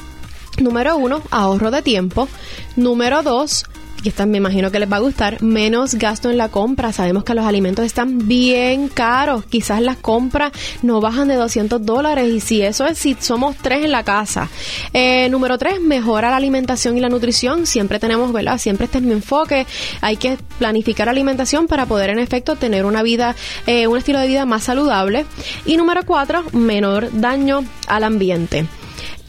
Número 0.59 0.97
uno, 0.97 1.21
ahorro 1.31 1.71
de 1.71 1.81
tiempo. 1.81 2.27
Número 2.75 3.23
dos, 3.23 3.65
y 4.03 4.09
esta 4.09 4.25
me 4.25 4.37
imagino 4.37 4.69
que 4.69 4.79
les 4.79 4.91
va 4.91 4.97
a 4.97 4.99
gustar, 4.99 5.41
menos 5.41 5.95
gasto 5.95 6.29
en 6.29 6.37
la 6.37 6.49
compra. 6.49 6.91
Sabemos 6.91 7.23
que 7.23 7.33
los 7.33 7.45
alimentos 7.45 7.85
están 7.85 8.27
bien 8.27 8.89
caros. 8.89 9.45
Quizás 9.45 9.81
las 9.81 9.95
compras 9.95 10.51
no 10.81 10.99
bajan 10.99 11.29
de 11.29 11.35
200 11.35 11.85
dólares 11.85 12.29
y 12.29 12.41
si 12.41 12.61
eso 12.61 12.85
es 12.85 12.97
si 12.97 13.15
somos 13.17 13.55
tres 13.55 13.85
en 13.85 13.93
la 13.93 14.03
casa. 14.03 14.49
Eh, 14.93 15.29
número 15.29 15.57
tres, 15.57 15.79
mejora 15.79 16.29
la 16.29 16.35
alimentación 16.35 16.97
y 16.97 16.99
la 16.99 17.07
nutrición. 17.07 17.65
Siempre 17.65 17.97
tenemos, 17.97 18.33
¿verdad? 18.33 18.57
Siempre 18.57 18.85
este 18.85 18.97
es 18.97 19.03
mi 19.05 19.13
enfoque. 19.13 19.65
Hay 20.01 20.17
que 20.17 20.37
planificar 20.59 21.07
alimentación 21.07 21.67
para 21.67 21.85
poder 21.85 22.09
en 22.09 22.19
efecto 22.19 22.57
tener 22.57 22.83
una 22.83 23.03
vida, 23.03 23.37
eh, 23.67 23.87
un 23.87 23.97
estilo 23.97 24.19
de 24.19 24.27
vida 24.27 24.45
más 24.45 24.65
saludable. 24.65 25.25
Y 25.65 25.77
número 25.77 26.01
cuatro, 26.05 26.43
menor 26.51 27.09
daño 27.13 27.63
al 27.87 28.03
ambiente. 28.03 28.67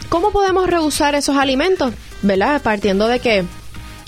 ¿Cómo 0.08 0.30
podemos 0.30 0.68
rehusar 0.68 1.14
esos 1.14 1.36
alimentos? 1.36 1.92
¿Verdad? 2.22 2.62
Partiendo 2.62 3.08
de 3.08 3.20
que 3.20 3.44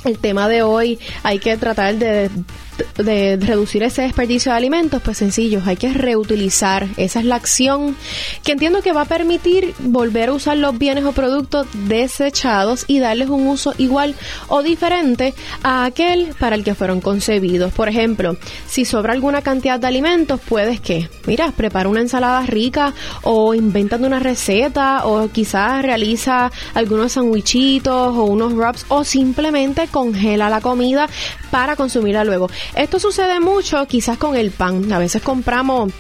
el 0.05 0.19
tema 0.19 0.49
de 0.49 0.63
hoy 0.63 0.99
hay 1.23 1.39
que 1.39 1.57
tratar 1.57 1.97
de 1.97 2.31
de 2.97 3.37
reducir 3.37 3.83
ese 3.83 4.03
desperdicio 4.03 4.53
de 4.53 4.59
alimentos, 4.59 5.03
pues 5.03 5.19
sencillo, 5.19 5.63
hay 5.65 5.77
que 5.77 5.93
reutilizar. 5.93 6.87
Esa 6.97 7.21
es 7.21 7.25
la 7.25 7.37
acción 7.37 7.97
que 8.43 8.53
entiendo 8.53 8.83
que 8.83 8.93
va 8.93 9.03
a 9.03 9.07
permitir 9.07 9.75
volver 9.81 10.31
a 10.31 10.33
usar 10.33 10.57
los 10.57 10.79
bienes 10.79 11.05
o 11.05 11.13
productos 11.13 11.67
desechados 11.89 12.85
y 12.87 12.99
darles 12.99 13.29
un 13.29 13.47
uso 13.47 13.75
igual 13.79 14.15
o 14.49 14.63
diferente 14.63 15.35
a 15.63 15.85
aquel 15.85 16.35
para 16.39 16.57
el 16.57 16.65
que 16.65 16.75
fueron 16.75 17.01
concebidos. 17.01 17.73
Por 17.73 17.89
ejemplo, 17.89 18.37
si 18.67 18.85
sobra 18.85 19.13
alguna 19.13 19.43
cantidad 19.43 19.79
de 19.79 19.87
alimentos, 19.87 20.41
puedes 20.47 20.81
que, 20.81 21.09
mira, 21.27 21.53
prepara 21.53 21.89
una 21.89 22.01
ensalada 22.01 22.43
rica 22.47 22.95
o 23.23 23.55
inventan 23.55 24.05
una 24.05 24.19
receta 24.19 25.07
o 25.07 25.29
quizás 25.29 25.83
realiza 25.83 26.51
algunos 26.75 27.13
sandwichitos 27.13 28.17
o 28.17 28.25
unos 28.25 28.53
wraps 28.55 28.87
o 28.89 29.05
simplemente 29.05 29.89
congela 29.89 30.51
la 30.51 30.61
comida 30.61 31.09
para 31.51 31.77
consumirla 31.77 32.25
luego. 32.25 32.49
Esto 32.75 32.99
sucede 32.99 33.41
mucho 33.41 33.87
quizás 33.87 34.19
con 34.19 34.37
el 34.37 34.51
pan. 34.51 34.93
A 34.93 34.99
veces 34.99 35.23
compramos 35.23 35.93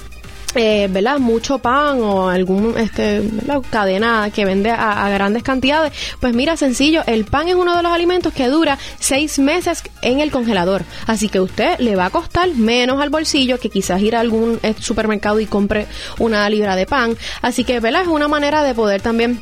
eh, 0.58 0.88
¿verdad? 0.90 1.18
mucho 1.18 1.58
pan 1.58 2.00
o 2.00 2.28
algún 2.28 2.78
este, 2.78 3.22
cadena 3.68 4.30
que 4.34 4.46
vende 4.46 4.70
a, 4.70 5.08
grandes 5.10 5.42
cantidades, 5.42 5.92
pues 6.18 6.34
mira, 6.34 6.56
sencillo, 6.56 7.02
el 7.06 7.26
pan 7.26 7.48
es 7.48 7.54
uno 7.54 7.76
de 7.76 7.82
los 7.82 7.92
alimentos 7.92 8.32
que 8.32 8.48
dura 8.48 8.78
seis 8.98 9.38
meses 9.38 9.82
en 10.00 10.20
el 10.20 10.30
congelador, 10.30 10.84
así 11.06 11.28
que 11.28 11.40
usted 11.40 11.78
le 11.78 11.94
va 11.94 12.06
a 12.06 12.10
costar 12.10 12.48
menos 12.54 13.02
al 13.02 13.10
bolsillo 13.10 13.58
que 13.60 13.68
quizás 13.68 14.00
ir 14.00 14.16
a 14.16 14.20
algún 14.20 14.58
eh, 14.62 14.74
supermercado 14.80 15.40
y 15.40 15.46
compre 15.46 15.86
una 16.18 16.48
libra 16.48 16.74
de 16.74 16.86
pan, 16.86 17.18
así 17.42 17.64
que 17.64 17.78
¿verdad? 17.80 18.02
es 18.02 18.08
una 18.08 18.28
manera 18.28 18.62
de 18.62 18.74
poder 18.74 19.02
también 19.02 19.40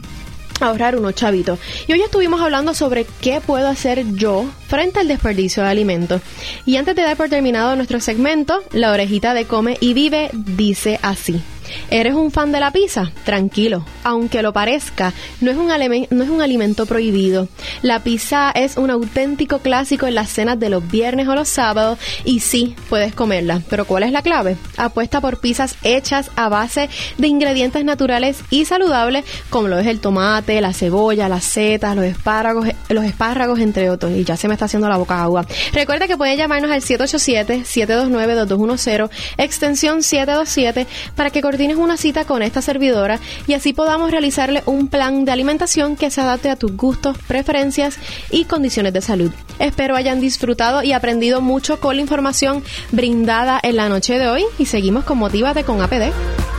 ahorrar 0.60 0.96
unos 0.96 1.14
chavitos. 1.14 1.58
Y 1.86 1.92
hoy 1.92 2.02
estuvimos 2.02 2.40
hablando 2.40 2.74
sobre 2.74 3.06
qué 3.20 3.40
puedo 3.40 3.68
hacer 3.68 4.04
yo 4.14 4.46
frente 4.68 5.00
al 5.00 5.08
desperdicio 5.08 5.62
de 5.62 5.68
alimentos. 5.68 6.22
Y 6.66 6.76
antes 6.76 6.96
de 6.96 7.02
dar 7.02 7.16
por 7.16 7.28
terminado 7.28 7.76
nuestro 7.76 8.00
segmento, 8.00 8.62
la 8.72 8.92
orejita 8.92 9.34
de 9.34 9.46
Come 9.46 9.76
y 9.80 9.94
Vive 9.94 10.30
dice 10.32 10.98
así. 11.02 11.42
¿Eres 11.90 12.14
un 12.14 12.30
fan 12.30 12.52
de 12.52 12.60
la 12.60 12.70
pizza? 12.70 13.12
Tranquilo, 13.24 13.84
aunque 14.02 14.42
lo 14.42 14.52
parezca, 14.52 15.12
no 15.40 15.50
es, 15.50 15.56
un 15.56 15.66
no 15.66 16.24
es 16.24 16.30
un 16.30 16.42
alimento 16.42 16.86
prohibido. 16.86 17.48
La 17.82 18.02
pizza 18.02 18.50
es 18.50 18.76
un 18.76 18.90
auténtico 18.90 19.58
clásico 19.58 20.06
en 20.06 20.14
las 20.14 20.30
cenas 20.30 20.58
de 20.58 20.70
los 20.70 20.88
viernes 20.88 21.28
o 21.28 21.34
los 21.34 21.48
sábados 21.48 21.98
y 22.24 22.40
sí, 22.40 22.74
puedes 22.88 23.14
comerla. 23.14 23.62
Pero 23.68 23.84
¿cuál 23.84 24.04
es 24.04 24.12
la 24.12 24.22
clave? 24.22 24.56
Apuesta 24.76 25.20
por 25.20 25.38
pizzas 25.38 25.76
hechas 25.82 26.30
a 26.36 26.48
base 26.48 26.88
de 27.18 27.28
ingredientes 27.28 27.84
naturales 27.84 28.38
y 28.50 28.64
saludables 28.64 29.24
como 29.50 29.68
lo 29.68 29.78
es 29.78 29.86
el 29.86 30.00
tomate, 30.00 30.60
la 30.60 30.72
cebolla, 30.72 31.28
las 31.28 31.44
setas, 31.44 31.94
los 31.96 32.04
espárragos, 32.04 32.68
los 32.88 33.04
espárragos, 33.04 33.60
entre 33.60 33.90
otros. 33.90 34.12
Y 34.12 34.24
ya 34.24 34.36
se 34.36 34.48
me 34.48 34.54
está 34.54 34.64
haciendo 34.66 34.88
la 34.88 34.96
boca 34.96 35.22
agua. 35.22 35.46
Recuerda 35.72 36.06
que 36.06 36.16
pueden 36.16 36.36
llamarnos 36.36 36.70
al 36.70 36.82
787-729-2210, 36.82 39.10
extensión 39.38 40.02
727, 40.02 40.86
para 41.14 41.30
que 41.30 41.40
tienes 41.56 41.76
una 41.76 41.96
cita 41.96 42.24
con 42.24 42.42
esta 42.42 42.62
servidora 42.62 43.20
y 43.46 43.54
así 43.54 43.72
podamos 43.72 44.10
realizarle 44.10 44.62
un 44.66 44.88
plan 44.88 45.24
de 45.24 45.32
alimentación 45.32 45.96
que 45.96 46.10
se 46.10 46.20
adapte 46.20 46.50
a 46.50 46.56
tus 46.56 46.76
gustos, 46.76 47.16
preferencias 47.26 47.98
y 48.30 48.44
condiciones 48.44 48.92
de 48.92 49.00
salud. 49.00 49.30
Espero 49.58 49.96
hayan 49.96 50.20
disfrutado 50.20 50.82
y 50.82 50.92
aprendido 50.92 51.40
mucho 51.40 51.80
con 51.80 51.96
la 51.96 52.02
información 52.02 52.62
brindada 52.92 53.60
en 53.62 53.76
la 53.76 53.88
noche 53.88 54.18
de 54.18 54.28
hoy 54.28 54.44
y 54.58 54.66
seguimos 54.66 55.04
con 55.04 55.18
Motívate 55.18 55.64
con 55.64 55.80
APD. 55.80 56.12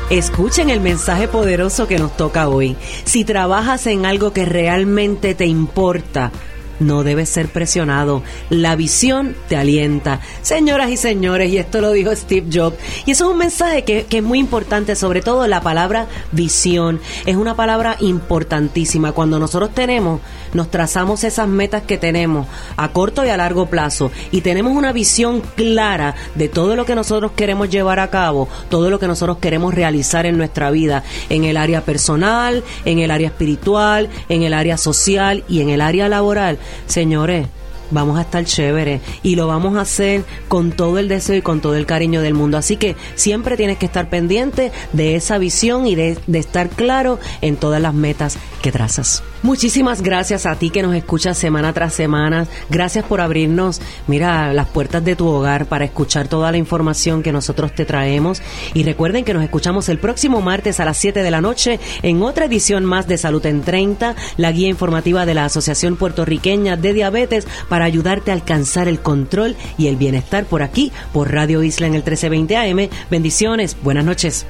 Escuchen 0.09 0.69
el 0.69 0.81
mensaje 0.81 1.27
poderoso 1.27 1.87
que 1.87 1.97
nos 1.97 2.15
toca 2.15 2.47
hoy. 2.47 2.75
Si 3.05 3.25
trabajas 3.25 3.87
en 3.87 4.05
algo 4.05 4.33
que 4.33 4.45
realmente 4.45 5.33
te 5.33 5.47
importa, 5.47 6.31
no 6.79 7.03
debes 7.03 7.29
ser 7.29 7.47
presionado. 7.47 8.23
La 8.49 8.75
visión 8.75 9.35
te 9.47 9.57
alienta. 9.57 10.21
Señoras 10.41 10.89
y 10.89 10.97
señores, 10.97 11.51
y 11.51 11.57
esto 11.57 11.81
lo 11.81 11.91
dijo 11.91 12.15
Steve 12.15 12.47
Jobs, 12.51 12.77
y 13.05 13.11
eso 13.11 13.25
es 13.25 13.31
un 13.31 13.37
mensaje 13.37 13.83
que, 13.83 14.05
que, 14.05 14.17
es 14.17 14.23
muy 14.23 14.39
importante, 14.39 14.95
sobre 14.95 15.21
todo 15.21 15.47
la 15.47 15.61
palabra 15.61 16.07
visión. 16.31 16.99
Es 17.25 17.35
una 17.35 17.55
palabra 17.55 17.97
importantísima. 17.99 19.11
Cuando 19.11 19.39
nosotros 19.39 19.73
tenemos, 19.73 20.21
nos 20.53 20.71
trazamos 20.71 21.23
esas 21.23 21.47
metas 21.47 21.83
que 21.83 21.97
tenemos 21.97 22.47
a 22.77 22.89
corto 22.89 23.25
y 23.25 23.29
a 23.29 23.37
largo 23.37 23.67
plazo 23.67 24.11
y 24.31 24.41
tenemos 24.41 24.73
una 24.73 24.93
visión 24.93 25.41
clara 25.55 26.15
de 26.35 26.49
todo 26.49 26.75
lo 26.75 26.85
que 26.85 26.95
nosotros 26.95 27.33
queremos 27.33 27.69
llevar 27.69 27.99
a 27.99 28.09
cabo, 28.09 28.47
todo 28.69 28.89
lo 28.89 28.99
que 28.99 29.07
nosotros 29.07 29.37
queremos 29.37 29.73
realizar 29.73 30.25
en 30.25 30.37
nuestra 30.37 30.71
vida, 30.71 31.03
en 31.29 31.43
el 31.43 31.57
área 31.57 31.81
personal, 31.81 32.63
en 32.85 32.99
el 32.99 33.11
área 33.11 33.27
espiritual, 33.27 34.09
en 34.29 34.43
el 34.43 34.53
área 34.53 34.77
social 34.77 35.43
y 35.49 35.61
en 35.61 35.69
el 35.69 35.81
área 35.81 36.09
laboral 36.09 36.57
señores, 36.87 37.47
vamos 37.91 38.17
a 38.17 38.21
estar 38.21 38.45
chévere 38.45 39.01
y 39.23 39.35
lo 39.35 39.47
vamos 39.47 39.77
a 39.77 39.81
hacer 39.81 40.23
con 40.47 40.71
todo 40.71 40.99
el 40.99 41.07
deseo 41.07 41.35
y 41.35 41.41
con 41.41 41.61
todo 41.61 41.75
el 41.75 41.85
cariño 41.85 42.21
del 42.21 42.33
mundo. 42.33 42.57
Así 42.57 42.77
que 42.77 42.95
siempre 43.15 43.57
tienes 43.57 43.77
que 43.77 43.85
estar 43.85 44.09
pendiente 44.09 44.71
de 44.93 45.15
esa 45.15 45.37
visión 45.37 45.87
y 45.87 45.95
de, 45.95 46.17
estar 46.33 46.69
claro 46.69 47.19
en 47.41 47.55
todas 47.55 47.81
las 47.81 47.93
metas 47.93 48.37
que 48.61 48.71
trazas. 48.71 49.23
Muchísimas 49.43 50.01
gracias 50.01 50.47
a 50.47 50.55
ti 50.55 50.71
que 50.71 50.81
nos 50.81 50.95
escuchas 50.95 51.37
semana 51.37 51.71
tras 51.71 51.93
semana. 51.93 52.47
Gracias 52.69 53.05
por 53.05 53.21
abrirnos, 53.21 53.79
mira, 54.07 54.53
las 54.53 54.67
puertas 54.67 55.05
de 55.05 55.15
tu 55.15 55.27
hogar 55.27 55.67
para 55.67 55.85
escuchar 55.85 56.27
toda 56.27 56.51
la 56.51 56.57
información 56.57 57.21
que 57.21 57.31
nosotros 57.31 57.73
te 57.75 57.85
traemos. 57.85 58.41
Y 58.73 58.83
recuerden 58.83 59.23
que 59.23 59.35
nos 59.35 59.43
escuchamos 59.43 59.87
el 59.89 59.99
próximo 59.99 60.41
martes 60.41 60.79
a 60.79 60.85
las 60.85 60.97
7 60.97 61.21
de 61.21 61.31
la 61.31 61.41
noche 61.41 61.79
en 62.01 62.23
otra 62.23 62.45
edición 62.45 62.85
más 62.85 63.07
de 63.07 63.19
Salud 63.19 63.45
en 63.45 63.61
30, 63.61 64.15
la 64.37 64.51
guía 64.51 64.67
informativa 64.67 65.25
de 65.25 65.35
la 65.35 65.45
Asociación 65.45 65.95
Puertorriqueña 65.95 66.75
de 66.75 66.93
Diabetes 66.93 67.47
para 67.75 67.83
ayudarte 67.83 68.31
a 68.31 68.33
alcanzar 68.33 68.87
el 68.87 69.01
control 69.01 69.57
y 69.77 69.87
el 69.87 69.97
bienestar 69.97 70.45
por 70.45 70.63
aquí, 70.63 70.93
por 71.11 71.33
Radio 71.33 71.61
Isla 71.61 71.87
en 71.87 71.95
el 71.95 72.03
1320 72.03 72.55
AM. 72.55 72.89
Bendiciones, 73.11 73.75
buenas 73.83 74.05
noches. 74.05 74.45